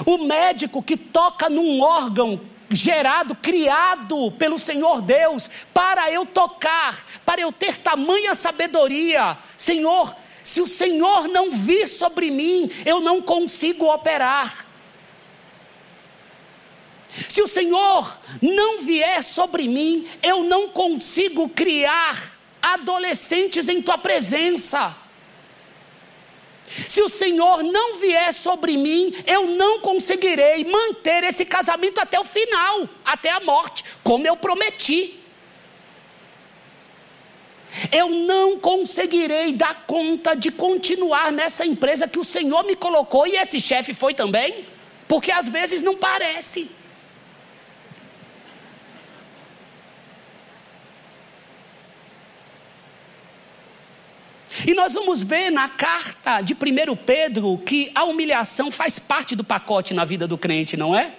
[0.05, 7.40] O médico que toca num órgão gerado, criado pelo Senhor Deus, para eu tocar, para
[7.40, 9.38] eu ter tamanha sabedoria.
[9.57, 14.66] Senhor, se o Senhor não vir sobre mim, eu não consigo operar.
[17.28, 24.94] Se o Senhor não vier sobre mim, eu não consigo criar adolescentes em tua presença.
[26.89, 32.24] Se o Senhor não vier sobre mim, eu não conseguirei manter esse casamento até o
[32.24, 35.20] final, até a morte, como eu prometi.
[37.93, 43.37] Eu não conseguirei dar conta de continuar nessa empresa que o Senhor me colocou e
[43.37, 44.66] esse chefe foi também,
[45.07, 46.70] porque às vezes não parece.
[54.67, 59.45] E nós vamos ver na carta de 1 Pedro que a humilhação faz parte do
[59.45, 61.14] pacote na vida do crente, não é?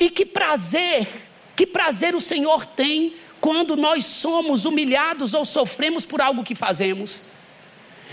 [0.00, 1.06] E que prazer,
[1.54, 7.24] que prazer o Senhor tem quando nós somos humilhados ou sofremos por algo que fazemos.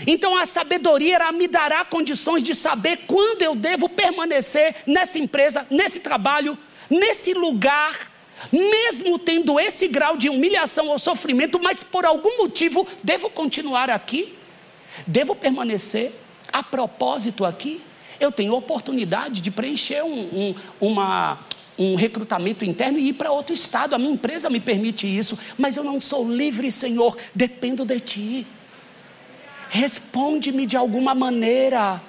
[0.06, 6.00] Então a sabedoria me dará condições de saber quando eu devo permanecer nessa empresa, nesse
[6.00, 6.58] trabalho,
[6.90, 8.12] nesse lugar,
[8.52, 14.36] mesmo tendo esse grau de humilhação ou sofrimento, mas por algum motivo devo continuar aqui,
[15.06, 16.12] devo permanecer.
[16.52, 17.80] A propósito, aqui,
[18.20, 21.40] eu tenho oportunidade de preencher um, um, uma,
[21.78, 23.94] um recrutamento interno e ir para outro estado.
[23.94, 28.46] A minha empresa me permite isso, mas eu não sou livre, Senhor, dependo de Ti.
[29.68, 32.00] Responde-me de alguma maneira.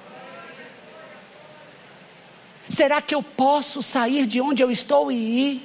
[2.68, 5.62] Será que eu posso sair de onde eu estou e ir?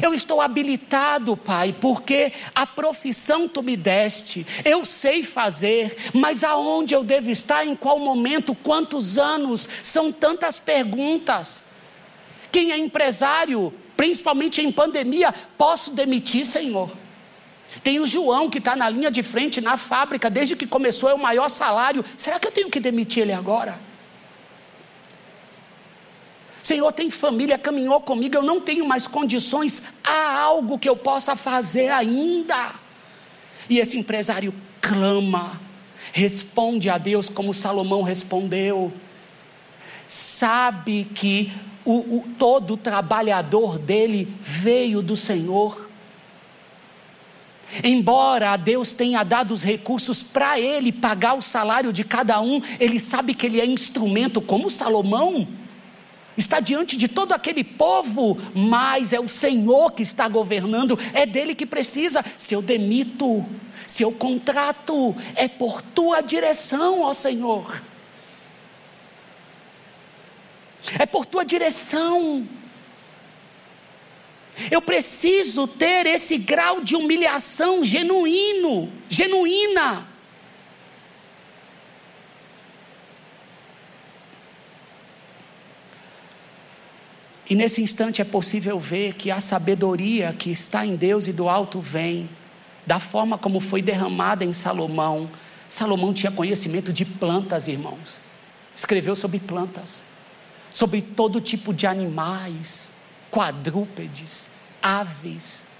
[0.00, 6.94] Eu estou habilitado, Pai, porque a profissão tu me deste, eu sei fazer, mas aonde
[6.94, 11.72] eu devo estar, em qual momento, quantos anos, são tantas perguntas.
[12.50, 16.90] Quem é empresário, principalmente em pandemia, posso demitir, Senhor?
[17.82, 21.14] Tem o João que está na linha de frente na fábrica, desde que começou, é
[21.14, 22.04] o maior salário.
[22.16, 23.91] Será que eu tenho que demitir ele agora?
[26.62, 31.34] Senhor, tem família, caminhou comigo, eu não tenho mais condições, há algo que eu possa
[31.34, 32.70] fazer ainda.
[33.68, 35.60] E esse empresário clama,
[36.12, 38.92] responde a Deus como Salomão respondeu.
[40.06, 41.52] Sabe que
[41.84, 45.90] o, o, todo trabalhador dele veio do Senhor.
[47.82, 53.00] Embora Deus tenha dado os recursos para ele pagar o salário de cada um, ele
[53.00, 55.48] sabe que ele é instrumento, como Salomão
[56.36, 61.54] está diante de todo aquele povo, mas é o Senhor que está governando, é dele
[61.54, 62.24] que precisa.
[62.38, 63.44] Se eu demito,
[63.86, 67.82] se eu contrato, é por tua direção, ó Senhor.
[70.98, 72.46] É por tua direção.
[74.70, 80.11] Eu preciso ter esse grau de humilhação genuíno, genuína.
[87.52, 91.50] E nesse instante é possível ver que a sabedoria que está em Deus e do
[91.50, 92.26] alto vem,
[92.86, 95.28] da forma como foi derramada em Salomão.
[95.68, 98.22] Salomão tinha conhecimento de plantas, irmãos.
[98.74, 100.06] Escreveu sobre plantas,
[100.72, 105.71] sobre todo tipo de animais, quadrúpedes, aves,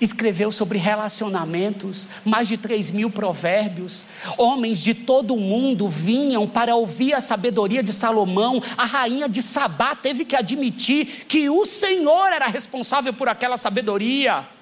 [0.00, 4.04] escreveu sobre relacionamentos, mais de 3 mil provérbios.
[4.38, 8.62] Homens de todo o mundo vinham para ouvir a sabedoria de Salomão.
[8.76, 14.59] A rainha de Sabá teve que admitir que o Senhor era responsável por aquela sabedoria.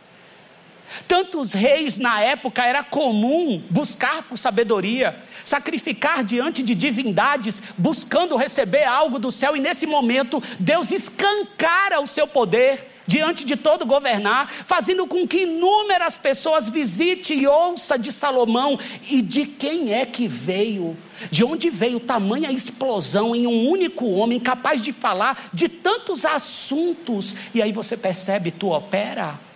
[1.06, 8.84] Tantos reis na época era comum buscar por sabedoria, sacrificar diante de divindades, buscando receber
[8.84, 14.48] algo do céu, e nesse momento Deus escancara o seu poder diante de todo governar,
[14.48, 18.78] fazendo com que inúmeras pessoas visitem e ouça de Salomão
[19.10, 20.94] e de quem é que veio,
[21.30, 27.34] de onde veio tamanha explosão em um único homem capaz de falar de tantos assuntos.
[27.54, 29.47] E aí você percebe, tu opera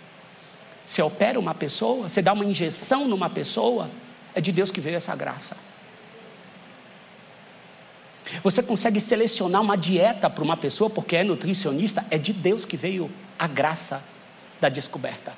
[0.84, 3.90] você opera uma pessoa, você dá uma injeção numa pessoa,
[4.34, 5.56] é de Deus que veio essa graça.
[8.42, 12.76] Você consegue selecionar uma dieta para uma pessoa porque é nutricionista, é de Deus que
[12.76, 14.02] veio a graça
[14.60, 15.32] da descoberta.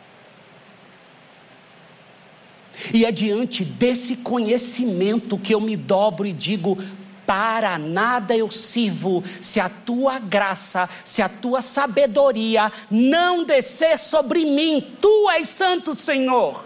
[2.92, 6.78] E é diante desse conhecimento que eu me dobro e digo:
[7.26, 14.44] para nada eu sirvo se a tua graça, se a tua sabedoria não descer sobre
[14.44, 14.96] mim.
[15.00, 16.64] Tu és santo, Senhor.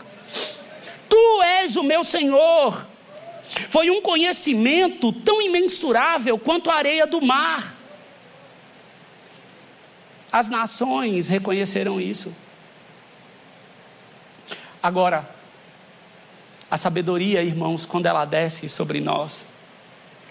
[1.09, 2.87] Tu és o meu Senhor.
[3.71, 7.77] Foi um conhecimento tão imensurável quanto a areia do mar.
[10.31, 12.37] As nações reconheceram isso.
[14.83, 15.29] Agora,
[16.71, 19.47] a sabedoria, irmãos, quando ela desce sobre nós,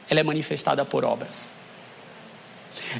[0.09, 1.49] ela é manifestada por obras.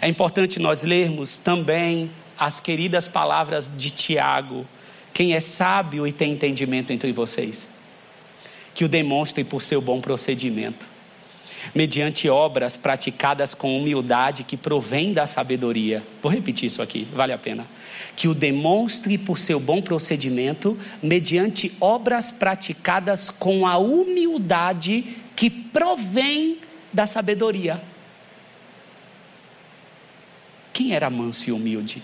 [0.01, 4.65] É importante nós lermos também as queridas palavras de Tiago.
[5.13, 7.69] Quem é sábio e tem entendimento entre vocês,
[8.73, 10.85] que o demonstre por seu bom procedimento,
[11.73, 16.03] mediante obras praticadas com humildade que provém da sabedoria.
[16.21, 17.65] Vou repetir isso aqui, vale a pena.
[18.15, 25.03] Que o demonstre por seu bom procedimento, mediante obras praticadas com a humildade
[25.35, 26.59] que provém
[26.91, 27.81] da sabedoria.
[30.73, 32.03] Quem era manso e humilde?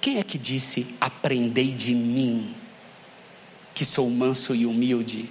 [0.00, 2.52] Quem é que disse: Aprendei de mim,
[3.72, 5.30] que sou manso e humilde?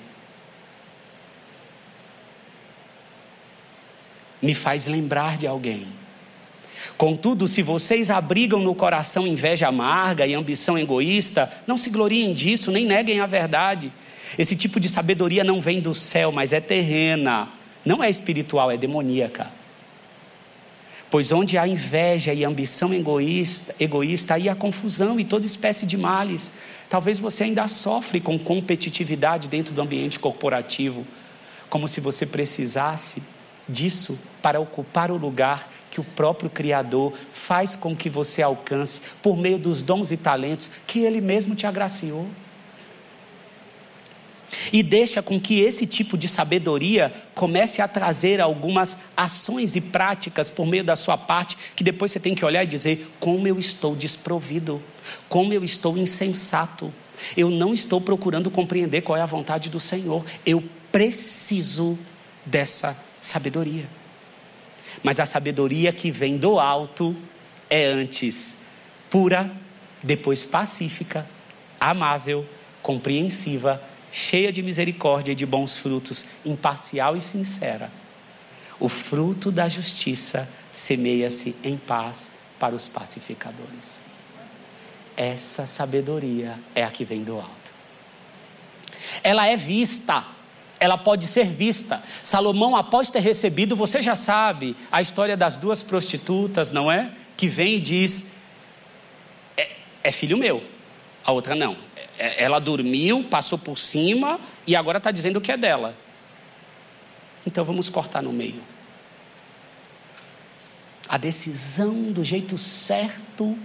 [4.42, 5.86] Me faz lembrar de alguém.
[6.98, 12.72] Contudo, se vocês abrigam no coração inveja amarga e ambição egoísta, não se gloriem disso,
[12.72, 13.92] nem neguem a verdade.
[14.38, 18.78] Esse tipo de sabedoria não vem do céu, mas é terrena não é espiritual, é
[18.78, 19.52] demoníaca.
[21.10, 25.98] Pois onde há inveja e ambição egoísta, egoísta, aí há confusão e toda espécie de
[25.98, 26.54] males.
[26.90, 31.06] Talvez você ainda sofre com competitividade dentro do ambiente corporativo,
[31.70, 33.22] como se você precisasse
[33.68, 39.38] disso para ocupar o lugar que o próprio Criador faz com que você alcance por
[39.38, 42.28] meio dos dons e talentos que Ele mesmo te agraciou.
[44.72, 50.50] E deixa com que esse tipo de sabedoria comece a trazer algumas ações e práticas
[50.50, 53.58] por meio da sua parte, que depois você tem que olhar e dizer: como eu
[53.58, 54.82] estou desprovido,
[55.30, 56.94] como eu estou insensato.
[57.38, 60.26] Eu não estou procurando compreender qual é a vontade do Senhor.
[60.44, 61.98] Eu preciso
[62.44, 63.88] dessa sabedoria.
[65.04, 67.16] Mas a sabedoria que vem do alto
[67.70, 68.64] é antes
[69.10, 69.52] pura,
[70.02, 71.28] depois pacífica,
[71.80, 72.46] amável,
[72.82, 73.82] compreensiva,
[74.12, 77.90] cheia de misericórdia e de bons frutos, imparcial e sincera.
[78.80, 84.02] O fruto da justiça semeia-se em paz para os pacificadores.
[85.16, 87.72] Essa sabedoria é a que vem do alto.
[89.24, 90.26] Ela é vista,
[90.80, 92.02] ela pode ser vista.
[92.24, 97.12] Salomão, após ter recebido, você já sabe a história das duas prostitutas, não é?
[97.38, 98.38] Que vem e diz:
[99.56, 99.70] é,
[100.04, 100.64] é filho meu.
[101.24, 101.78] A outra não.
[102.18, 105.96] É, ela dormiu, passou por cima e agora está dizendo que é dela.
[107.46, 108.62] Então vamos cortar no meio.
[111.08, 113.58] A decisão do jeito certo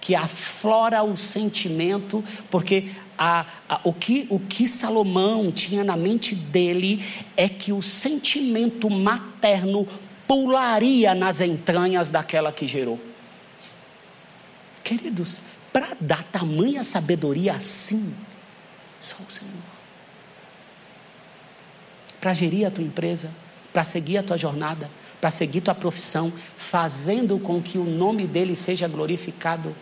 [0.00, 6.34] que aflora o sentimento, porque a, a, o, que, o que Salomão tinha na mente
[6.34, 7.04] dele
[7.36, 9.86] é que o sentimento materno
[10.26, 12.98] pularia nas entranhas daquela que gerou.
[14.82, 15.40] Queridos,
[15.78, 18.12] para dar tamanha sabedoria assim,
[18.98, 19.52] só o Senhor.
[22.20, 23.30] Para gerir a tua empresa,
[23.72, 28.56] para seguir a tua jornada, para seguir tua profissão, fazendo com que o nome dele
[28.56, 29.72] seja glorificado,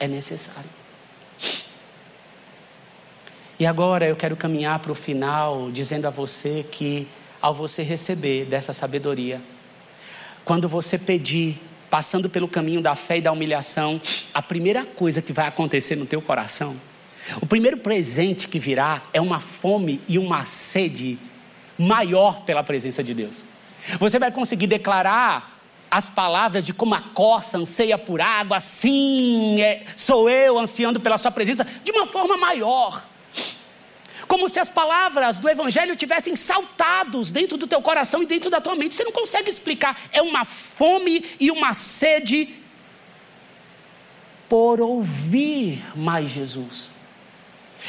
[0.00, 0.70] é necessário.
[3.60, 7.06] E agora eu quero caminhar para o final dizendo a você que,
[7.42, 9.38] ao você receber dessa sabedoria,
[10.46, 11.60] quando você pedir
[11.92, 14.00] passando pelo caminho da fé e da humilhação,
[14.32, 16.74] a primeira coisa que vai acontecer no teu coração,
[17.38, 21.18] o primeiro presente que virá é uma fome e uma sede
[21.78, 23.44] maior pela presença de Deus.
[23.98, 29.82] Você vai conseguir declarar as palavras de como a corça anseia por água, assim é,
[29.94, 33.06] sou eu ansiando pela sua presença, de uma forma maior
[34.32, 38.62] como se as palavras do Evangelho tivessem saltados dentro do teu coração e dentro da
[38.62, 38.94] tua mente.
[38.94, 39.94] Você não consegue explicar.
[40.10, 42.48] É uma fome e uma sede
[44.48, 46.92] por ouvir mais Jesus.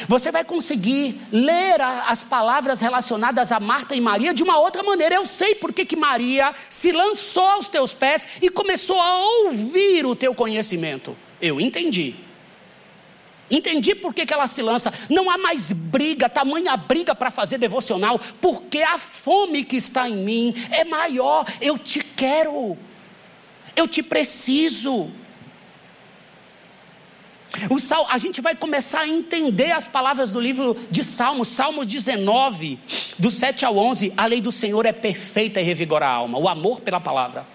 [0.05, 5.15] Você vai conseguir ler as palavras relacionadas a Marta e Maria de uma outra maneira.
[5.15, 10.13] Eu sei porque que Maria se lançou aos teus pés e começou a ouvir o
[10.13, 11.15] teu conhecimento.
[11.41, 12.15] Eu entendi.
[13.55, 14.91] Entendi por que, que ela se lança.
[15.09, 20.17] Não há mais briga, tamanha briga para fazer devocional, porque a fome que está em
[20.17, 21.45] mim é maior.
[21.61, 22.75] Eu te quero,
[23.75, 25.11] eu te preciso.
[27.69, 31.85] O sal, a gente vai começar a entender as palavras do livro de Salmos, Salmos
[31.85, 32.79] 19,
[33.19, 34.13] do 7 ao 11.
[34.17, 37.52] A lei do Senhor é perfeita e revigora a alma, o amor pela palavra.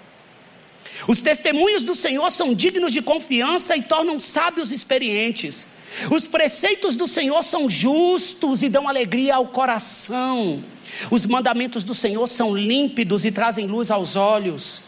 [1.07, 5.79] Os testemunhos do Senhor são dignos de confiança e tornam sábios experientes.
[6.11, 10.63] Os preceitos do Senhor são justos e dão alegria ao coração.
[11.11, 14.83] Os mandamentos do Senhor são límpidos e trazem luz aos olhos.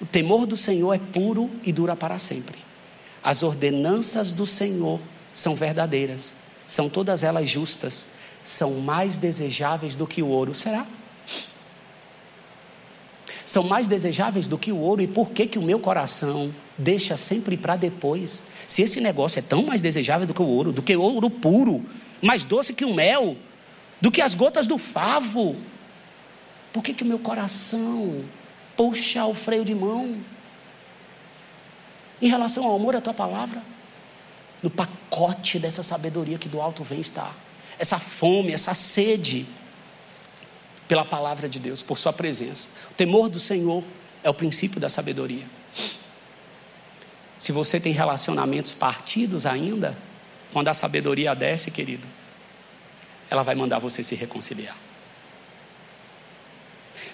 [0.00, 2.58] O temor do Senhor é puro e dura para sempre.
[3.22, 5.00] As ordenanças do Senhor
[5.32, 6.36] são verdadeiras,
[6.66, 8.08] são todas elas justas,
[8.42, 10.54] são mais desejáveis do que o ouro.
[10.54, 10.86] Será?
[13.44, 17.16] São mais desejáveis do que o ouro, e por que, que o meu coração deixa
[17.16, 18.44] sempre para depois?
[18.66, 21.30] Se esse negócio é tão mais desejável do que o ouro, do que o ouro
[21.30, 21.84] puro,
[22.22, 23.36] mais doce que o mel,
[24.00, 25.56] do que as gotas do favo,
[26.72, 28.24] por que, que o meu coração
[28.76, 30.16] puxa o freio de mão?
[32.22, 33.62] Em relação ao amor à tua palavra,
[34.62, 37.34] no pacote dessa sabedoria que do alto vem estar,
[37.78, 39.46] essa fome, essa sede
[40.90, 42.70] pela palavra de Deus, por Sua presença.
[42.90, 43.84] O temor do Senhor
[44.24, 45.46] é o princípio da sabedoria.
[47.36, 49.96] Se você tem relacionamentos partidos ainda,
[50.52, 52.04] quando a sabedoria desce, querido,
[53.30, 54.76] ela vai mandar você se reconciliar.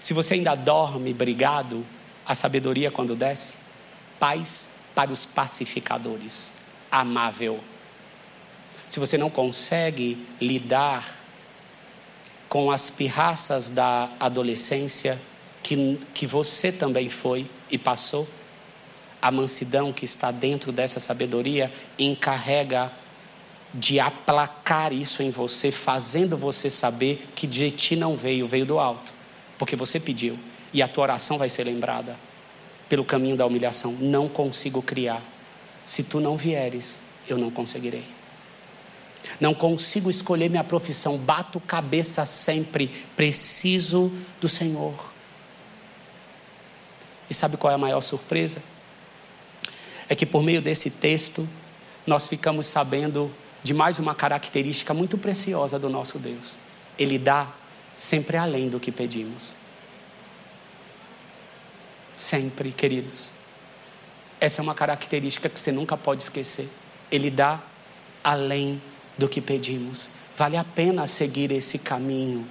[0.01, 1.85] Se você ainda dorme brigado,
[2.25, 3.59] a sabedoria quando desce,
[4.19, 6.55] paz para os pacificadores,
[6.91, 7.61] amável.
[8.89, 11.26] Se você não consegue lidar
[12.49, 15.21] com as pirraças da adolescência,
[15.63, 18.29] que, que você também foi e passou,
[19.21, 22.93] a mansidão que está dentro dessa sabedoria encarrega
[23.75, 28.79] de aplacar isso em você, fazendo você saber que de ti não veio, veio do
[28.79, 29.13] alto,
[29.59, 30.39] porque você pediu
[30.73, 32.17] e a tua oração vai ser lembrada
[32.89, 33.93] pelo caminho da humilhação.
[33.93, 35.23] Não consigo criar.
[35.85, 38.05] Se tu não vieres, eu não conseguirei.
[39.41, 45.13] Não consigo escolher minha profissão, bato cabeça sempre, preciso do Senhor.
[47.29, 48.63] E sabe qual é a maior surpresa?
[50.09, 51.49] É que por meio desse texto,
[52.07, 53.31] nós ficamos sabendo
[53.63, 56.57] de mais uma característica muito preciosa do nosso Deus.
[56.99, 57.53] Ele dá
[57.97, 59.55] sempre além do que pedimos.
[62.17, 63.33] Sempre, queridos.
[64.41, 66.69] Essa é uma característica que você nunca pode esquecer.
[67.11, 67.61] Ele dá
[68.23, 68.96] além do
[69.29, 70.11] que pedimos.
[70.37, 72.47] Vale a pena seguir esse caminho.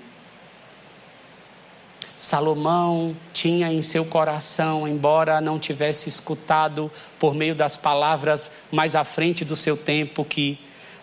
[2.17, 6.89] Salomão tinha em seu coração, embora não tivesse escutado
[7.19, 10.57] por meio das palavras mais à frente do seu tempo, que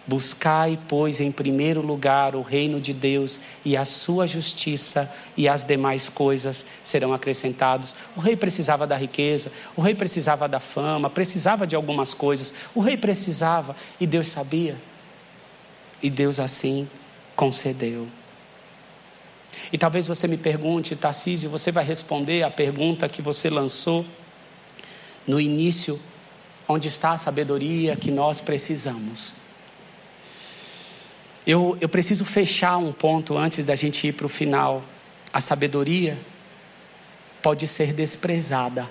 [0.06, 5.64] buscai, pois, em primeiro lugar o reino de Deus e a sua justiça, e as
[5.64, 7.94] demais coisas serão acrescentados.
[8.16, 12.80] O rei precisava da riqueza, o rei precisava da fama, precisava de algumas coisas, o
[12.80, 14.76] rei precisava, e Deus sabia.
[16.02, 16.88] E Deus assim
[17.36, 18.08] concedeu.
[19.72, 24.04] E talvez você me pergunte, Tarcísio, você vai responder a pergunta que você lançou
[25.26, 26.00] no início,
[26.68, 29.34] onde está a sabedoria que nós precisamos.
[31.46, 34.82] Eu, eu preciso fechar um ponto antes da gente ir para o final.
[35.32, 36.18] A sabedoria
[37.42, 38.88] pode ser desprezada.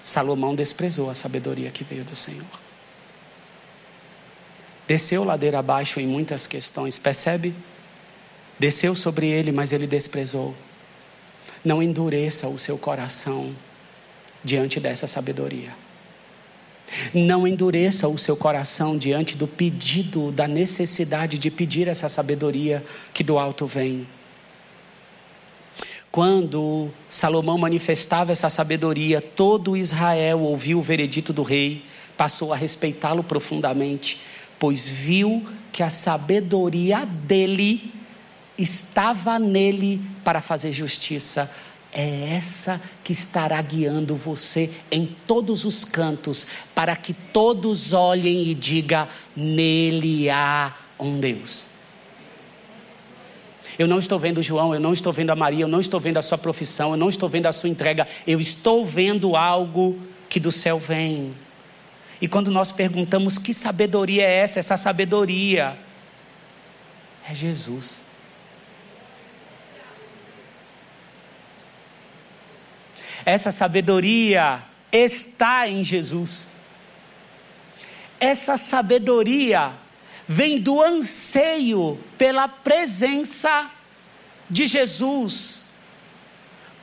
[0.00, 2.61] Salomão desprezou a sabedoria que veio do Senhor.
[4.86, 7.54] Desceu ladeira abaixo em muitas questões, percebe?
[8.58, 10.54] Desceu sobre ele, mas ele desprezou.
[11.64, 13.54] Não endureça o seu coração
[14.44, 15.70] diante dessa sabedoria.
[17.14, 23.24] Não endureça o seu coração diante do pedido, da necessidade de pedir essa sabedoria que
[23.24, 24.06] do alto vem.
[26.10, 31.84] Quando Salomão manifestava essa sabedoria, todo Israel ouviu o veredito do rei,
[32.18, 34.20] passou a respeitá-lo profundamente,
[34.62, 37.92] pois viu que a sabedoria dele
[38.56, 41.52] estava nele para fazer justiça.
[41.92, 46.46] É essa que estará guiando você em todos os cantos,
[46.76, 51.70] para que todos olhem e digam: nele há um Deus.
[53.76, 56.18] Eu não estou vendo João, eu não estou vendo a Maria, eu não estou vendo
[56.18, 59.98] a sua profissão, eu não estou vendo a sua entrega, eu estou vendo algo
[60.28, 61.34] que do céu vem.
[62.22, 65.76] E quando nós perguntamos que sabedoria é essa, essa sabedoria
[67.28, 68.04] é Jesus.
[73.26, 74.62] Essa sabedoria
[74.92, 76.50] está em Jesus.
[78.20, 79.72] Essa sabedoria
[80.28, 83.68] vem do anseio pela presença
[84.48, 85.72] de Jesus.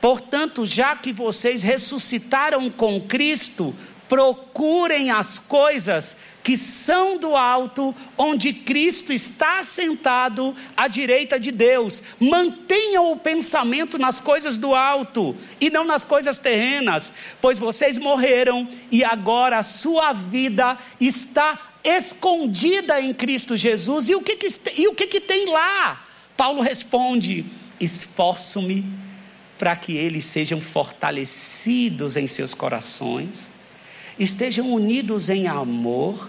[0.00, 3.74] Portanto, já que vocês ressuscitaram com Cristo,
[4.10, 12.02] procurem as coisas que são do alto, onde Cristo está sentado à direita de Deus.
[12.18, 18.68] Mantenham o pensamento nas coisas do alto e não nas coisas terrenas, pois vocês morreram
[18.90, 24.08] e agora a sua vida está escondida em Cristo Jesus.
[24.08, 26.04] E o que, que, e o que, que tem lá?
[26.36, 27.46] Paulo responde:
[27.78, 28.84] esforço-me
[29.56, 33.59] para que eles sejam fortalecidos em seus corações
[34.20, 36.28] estejam unidos em amor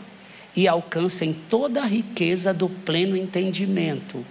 [0.56, 4.26] e alcancem toda a riqueza do pleno entendimento,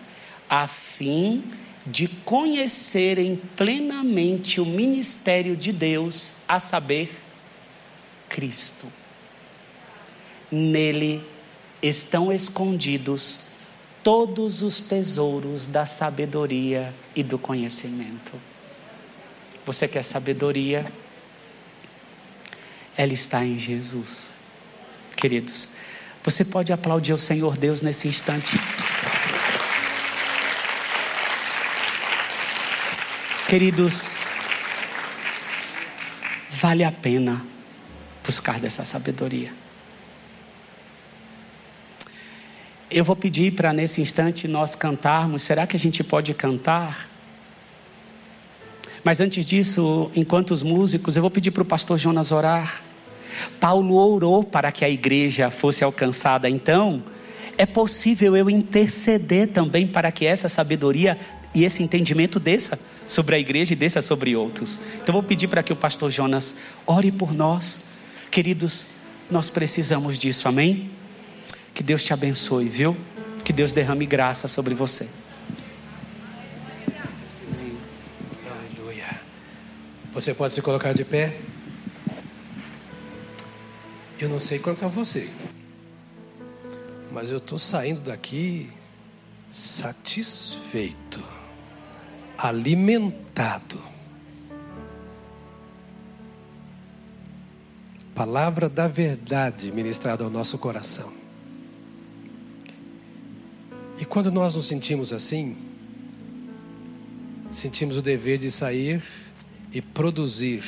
[0.49, 1.45] a fim
[1.87, 7.11] de conhecerem plenamente o ministério de Deus, a saber,
[8.29, 8.87] Cristo.
[10.51, 11.23] Nele
[11.83, 13.51] estão escondidos
[14.03, 18.33] todos os tesouros da sabedoria e do conhecimento.
[19.67, 20.91] Você quer sabedoria?
[22.97, 24.31] Ela está em Jesus.
[25.17, 25.71] Queridos,
[26.23, 28.59] você pode aplaudir o Senhor Deus nesse instante.
[33.49, 34.13] Queridos,
[36.49, 37.45] vale a pena
[38.25, 39.53] buscar dessa sabedoria.
[42.89, 45.43] Eu vou pedir para nesse instante nós cantarmos.
[45.43, 47.10] Será que a gente pode cantar?
[49.03, 52.83] Mas antes disso, enquanto os músicos, eu vou pedir para o pastor Jonas orar.
[53.59, 57.03] Paulo orou para que a igreja fosse alcançada, então
[57.57, 61.17] é possível eu interceder também para que essa sabedoria
[61.55, 64.81] e esse entendimento desça sobre a igreja e desça sobre outros.
[65.03, 67.83] Então vou pedir para que o pastor Jonas ore por nós.
[68.31, 68.87] Queridos,
[69.31, 70.91] nós precisamos disso, amém?
[71.75, 72.97] Que Deus te abençoe, viu?
[73.45, 75.09] Que Deus derrame graça sobre você.
[80.13, 81.39] Você pode se colocar de pé?
[84.19, 85.31] Eu não sei quanto a você,
[87.13, 88.71] Mas eu estou saindo daqui
[89.51, 91.23] satisfeito,
[92.37, 93.81] alimentado.
[98.15, 101.13] Palavra da verdade ministrada ao nosso coração.
[103.99, 105.57] E quando nós nos sentimos assim,
[107.51, 109.03] sentimos o dever de sair
[109.73, 110.63] e produzir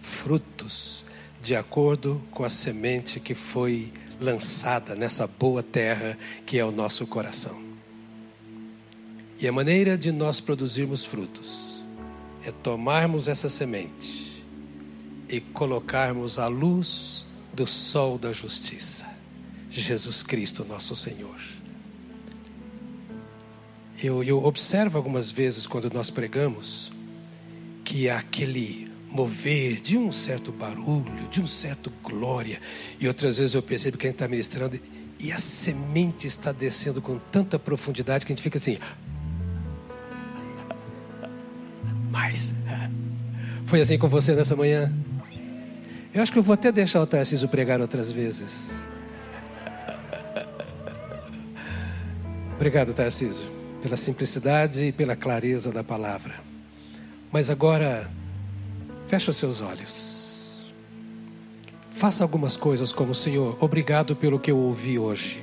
[0.00, 1.04] frutos
[1.42, 7.06] de acordo com a semente que foi lançada nessa boa terra que é o nosso
[7.06, 7.60] coração.
[9.40, 11.82] E a maneira de nós produzirmos frutos
[12.44, 14.44] é tomarmos essa semente
[15.28, 19.06] e colocarmos à luz do sol da justiça,
[19.70, 21.40] Jesus Cristo, nosso Senhor.
[24.02, 26.90] Eu, eu observo algumas vezes quando nós pregamos
[27.90, 32.60] que aquele mover de um certo barulho, de um certo glória,
[33.00, 34.78] e outras vezes eu percebo que a gente está ministrando
[35.18, 38.78] e a semente está descendo com tanta profundidade que a gente fica assim.
[42.12, 42.52] Mas
[43.66, 44.92] foi assim com você nessa manhã?
[46.14, 48.72] Eu acho que eu vou até deixar o Tarcísio pregar outras vezes.
[52.54, 53.46] Obrigado, Tarcísio
[53.82, 56.49] pela simplicidade e pela clareza da palavra.
[57.32, 58.10] Mas agora,
[59.06, 60.20] feche os seus olhos.
[61.90, 65.42] Faça algumas coisas como Senhor, obrigado pelo que eu ouvi hoje.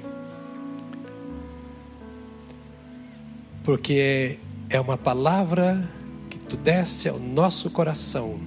[3.64, 5.88] Porque é uma palavra
[6.30, 8.40] que tu deste ao nosso coração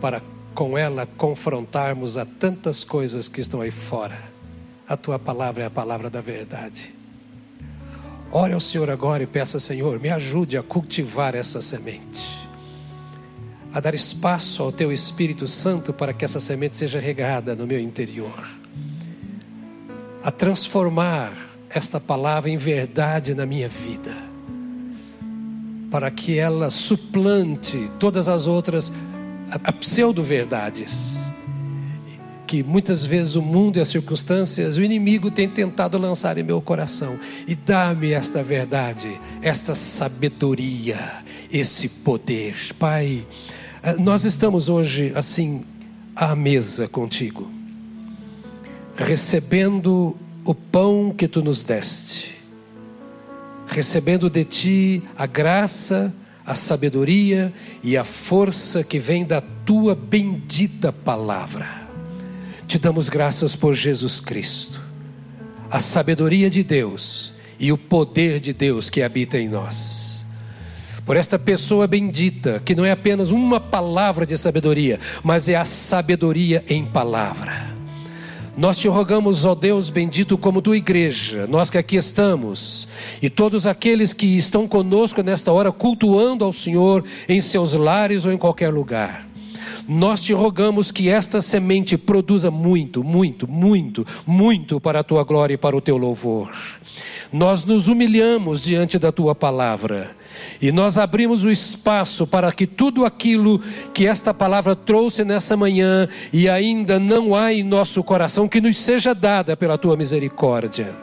[0.00, 0.22] para
[0.54, 4.18] com ela confrontarmos a tantas coisas que estão aí fora.
[4.88, 6.94] A tua palavra é a palavra da verdade.
[8.30, 12.43] Ore ao Senhor agora e peça, Senhor, me ajude a cultivar essa semente,
[13.74, 17.80] a dar espaço ao Teu Espírito Santo para que essa semente seja regada no meu
[17.80, 18.48] interior,
[20.22, 21.32] a transformar
[21.68, 24.14] esta palavra em verdade na minha vida,
[25.90, 28.92] para que ela suplante todas as outras
[29.80, 31.32] pseudo-verdades
[32.46, 36.60] que muitas vezes o mundo e as circunstâncias, o inimigo tem tentado lançar em meu
[36.60, 37.18] coração.
[37.48, 42.54] E dá-me esta verdade, esta sabedoria, esse poder.
[42.78, 43.26] Pai,
[43.92, 45.62] nós estamos hoje assim
[46.16, 47.50] à mesa contigo,
[48.96, 52.34] recebendo o pão que tu nos deste,
[53.66, 56.14] recebendo de ti a graça,
[56.46, 61.84] a sabedoria e a força que vem da tua bendita palavra.
[62.66, 64.80] Te damos graças por Jesus Cristo,
[65.70, 70.13] a sabedoria de Deus e o poder de Deus que habita em nós.
[71.04, 75.64] Por esta pessoa bendita, que não é apenas uma palavra de sabedoria, mas é a
[75.64, 77.74] sabedoria em palavra.
[78.56, 82.88] Nós te rogamos, ó Deus bendito, como tua igreja, nós que aqui estamos,
[83.20, 88.32] e todos aqueles que estão conosco nesta hora, cultuando ao Senhor em seus lares ou
[88.32, 89.26] em qualquer lugar
[89.86, 95.54] nós te rogamos que esta semente produza muito, muito, muito, muito para a tua glória
[95.54, 96.50] e para o teu louvor.
[97.32, 100.16] Nós nos humilhamos diante da tua palavra
[100.60, 103.60] e nós abrimos o espaço para que tudo aquilo
[103.92, 108.76] que esta palavra trouxe nessa manhã e ainda não há em nosso coração, que nos
[108.76, 110.94] seja dada pela tua misericórdia,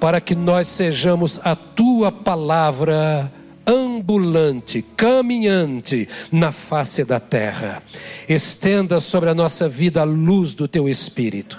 [0.00, 3.30] para que nós sejamos a tua palavra
[3.66, 7.82] ambulante, caminhante na face da terra.
[8.28, 11.58] Estenda sobre a nossa vida a luz do teu espírito,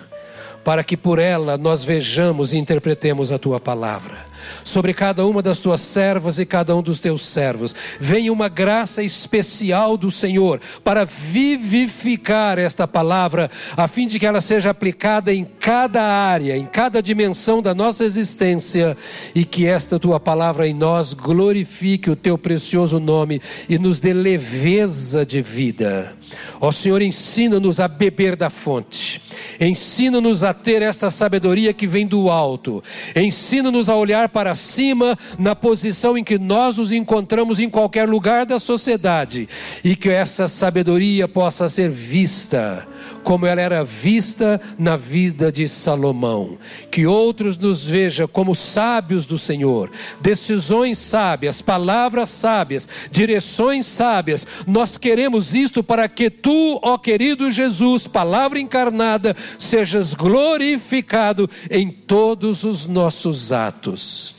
[0.63, 4.32] para que por ela nós vejamos e interpretemos a tua palavra
[4.63, 7.75] sobre cada uma das tuas servas e cada um dos teus servos.
[7.99, 14.41] Venha uma graça especial do Senhor para vivificar esta palavra, a fim de que ela
[14.41, 18.97] seja aplicada em cada área, em cada dimensão da nossa existência
[19.33, 24.13] e que esta tua palavra em nós glorifique o teu precioso nome e nos dê
[24.13, 26.15] leveza de vida.
[26.59, 29.21] Ó Senhor, ensina-nos a beber da fonte.
[29.59, 32.83] Ensina-nos a ter esta sabedoria que vem do alto.
[33.15, 38.45] Ensina-nos a olhar para cima na posição em que nós nos encontramos em qualquer lugar
[38.45, 39.47] da sociedade
[39.83, 42.87] e que essa sabedoria possa ser vista
[43.23, 46.57] como ela era vista na vida de Salomão.
[46.91, 49.89] Que outros nos vejam como sábios do Senhor,
[50.21, 54.45] decisões sábias, palavras sábias, direções sábias.
[54.67, 62.63] Nós queremos isto para que tu, ó querido Jesus, palavra encarnada, sejas glorificado em todos
[62.63, 64.35] os nossos atos.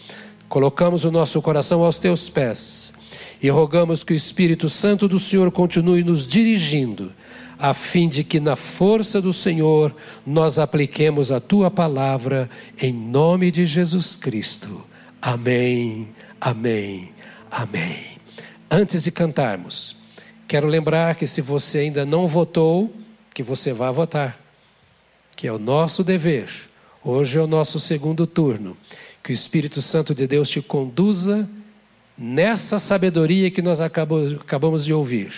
[0.48, 2.92] Colocamos o nosso coração aos teus pés
[3.42, 7.12] e rogamos que o Espírito Santo do Senhor continue nos dirigindo
[7.58, 9.94] a fim de que na força do Senhor
[10.26, 12.48] nós apliquemos a tua palavra
[12.80, 14.84] em nome de Jesus Cristo.
[15.20, 16.08] Amém,
[16.40, 17.12] amém,
[17.50, 18.18] amém.
[18.70, 19.96] Antes de cantarmos,
[20.48, 22.94] quero lembrar que se você ainda não votou,
[23.32, 24.38] que você vá votar,
[25.36, 26.48] que é o nosso dever.
[27.02, 28.76] Hoje é o nosso segundo turno.
[29.22, 31.48] Que o Espírito Santo de Deus te conduza
[32.16, 35.32] nessa sabedoria que nós acabamos, de ouvir,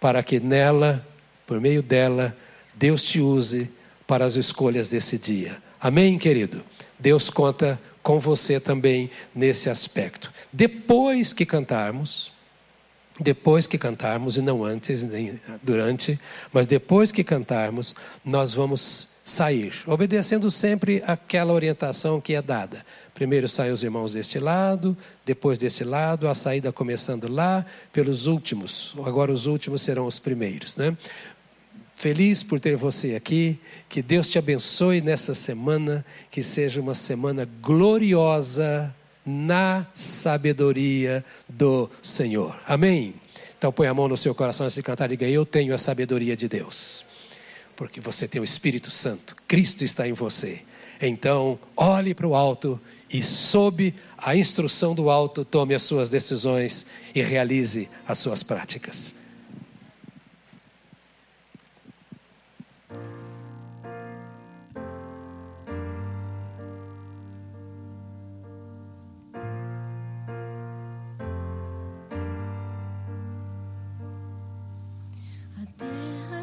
[0.00, 1.06] para que nela,
[1.48, 2.36] por meio dela,
[2.74, 3.70] Deus te use
[4.06, 5.56] para as escolhas desse dia.
[5.80, 6.62] Amém, querido?
[6.98, 10.30] Deus conta com você também nesse aspecto.
[10.52, 12.30] Depois que cantarmos,
[13.18, 16.20] depois que cantarmos, e não antes, nem durante,
[16.52, 22.84] mas depois que cantarmos, nós vamos sair, obedecendo sempre aquela orientação que é dada.
[23.14, 28.94] Primeiro saem os irmãos deste lado, depois deste lado, a saída começando lá, pelos últimos.
[29.04, 30.96] Agora os últimos serão os primeiros, né?
[31.98, 37.44] Feliz por ter você aqui, que Deus te abençoe nessa semana, que seja uma semana
[37.60, 38.94] gloriosa
[39.26, 42.56] na sabedoria do Senhor.
[42.68, 43.14] Amém?
[43.58, 45.78] Então põe a mão no seu coração e se cantar e diga: Eu tenho a
[45.78, 47.04] sabedoria de Deus,
[47.74, 50.60] porque você tem o Espírito Santo, Cristo está em você.
[51.02, 52.80] Então, olhe para o alto
[53.12, 59.17] e, sob a instrução do alto, tome as suas decisões e realize as suas práticas.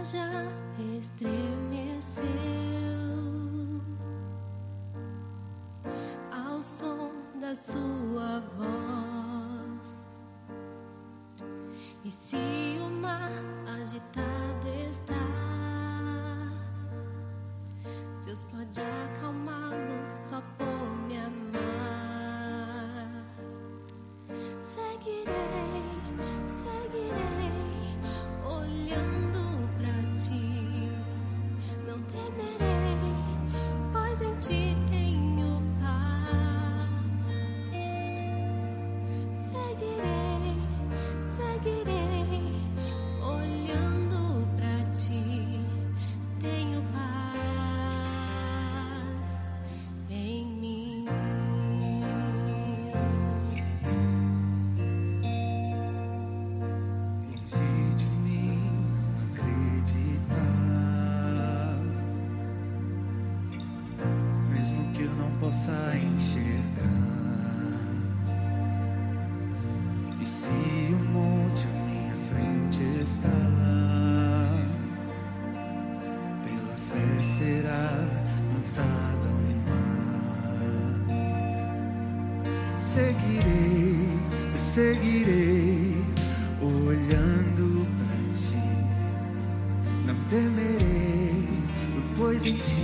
[0.05, 0.29] Já
[0.99, 2.25] estremeceu
[6.31, 10.19] ao som da sua voz.
[12.03, 12.37] E se
[12.85, 13.31] o mar
[92.45, 92.74] pois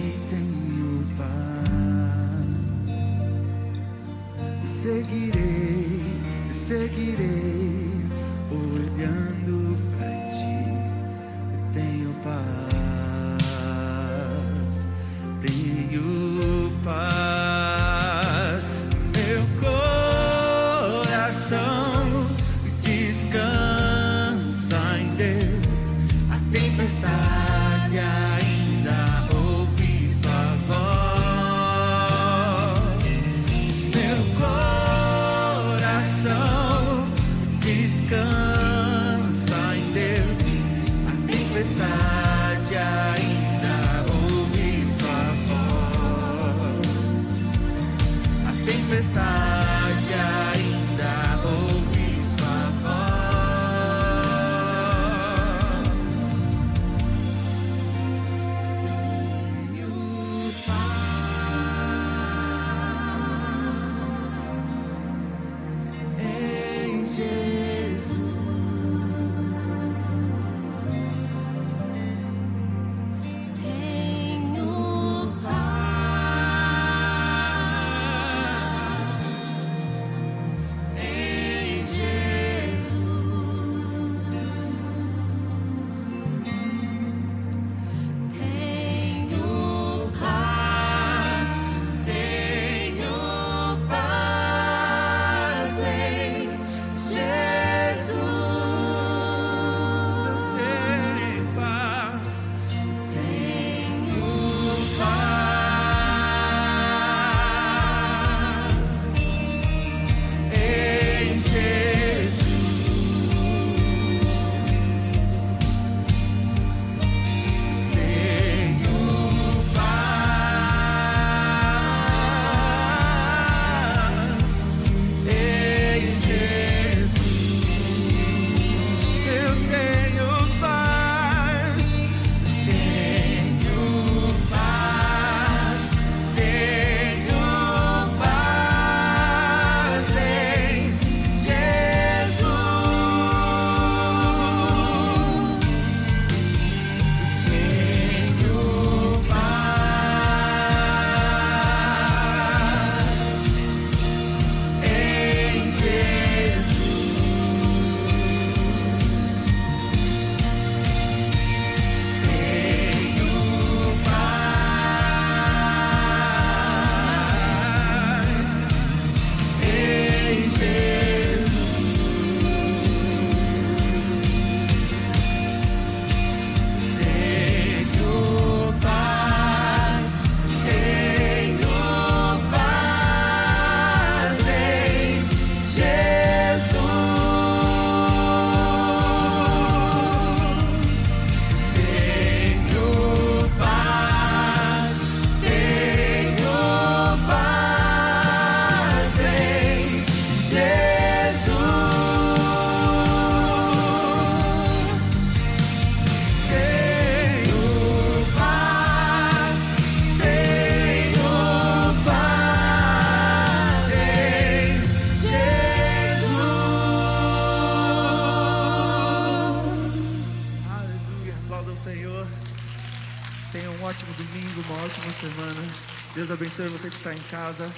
[226.52, 227.72] Abençoe você que está em casa.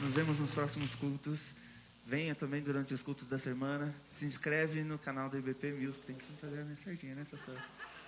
[0.00, 1.56] Nos vemos nos próximos cultos.
[2.06, 3.92] Venha também durante os cultos da semana.
[4.06, 6.06] Se inscreve no canal do IBP Music.
[6.06, 7.56] Tem que fazer né, certinho, né, pastor?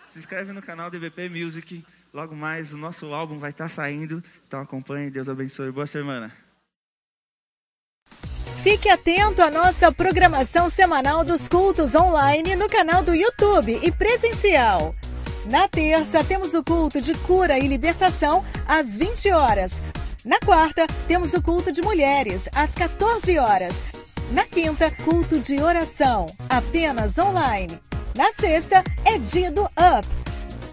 [0.08, 1.84] Se inscreve no canal do IBP Music.
[2.14, 4.22] Logo mais o nosso álbum vai estar saindo.
[4.46, 5.10] Então acompanhe.
[5.10, 5.72] Deus abençoe.
[5.72, 6.32] Boa semana.
[8.62, 14.94] Fique atento à nossa programação semanal dos cultos online no canal do YouTube e presencial.
[15.50, 19.82] Na terça, temos o culto de cura e libertação às 20 horas.
[20.24, 23.84] Na quarta, temos o culto de mulheres às 14 horas.
[24.30, 27.76] Na quinta, culto de oração, apenas online.
[28.16, 30.06] Na sexta, é dia do Up.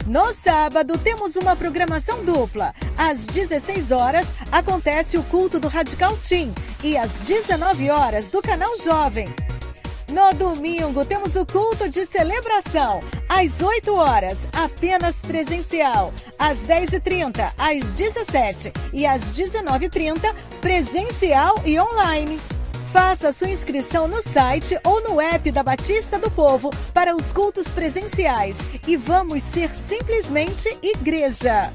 [0.06, 2.76] No sábado, temos uma programação dupla.
[2.96, 8.78] Às 16 horas, acontece o culto do Radical Team e às 19 horas, do Canal
[8.78, 9.28] Jovem.
[10.10, 16.12] No domingo, temos o culto de celebração, às 8 horas, apenas presencial.
[16.38, 22.40] Às 10h30, às 17 e às 19h30, presencial e online.
[22.92, 27.70] Faça sua inscrição no site ou no app da Batista do Povo para os cultos
[27.70, 31.72] presenciais e vamos ser simplesmente igreja.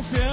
[0.00, 0.29] Nossa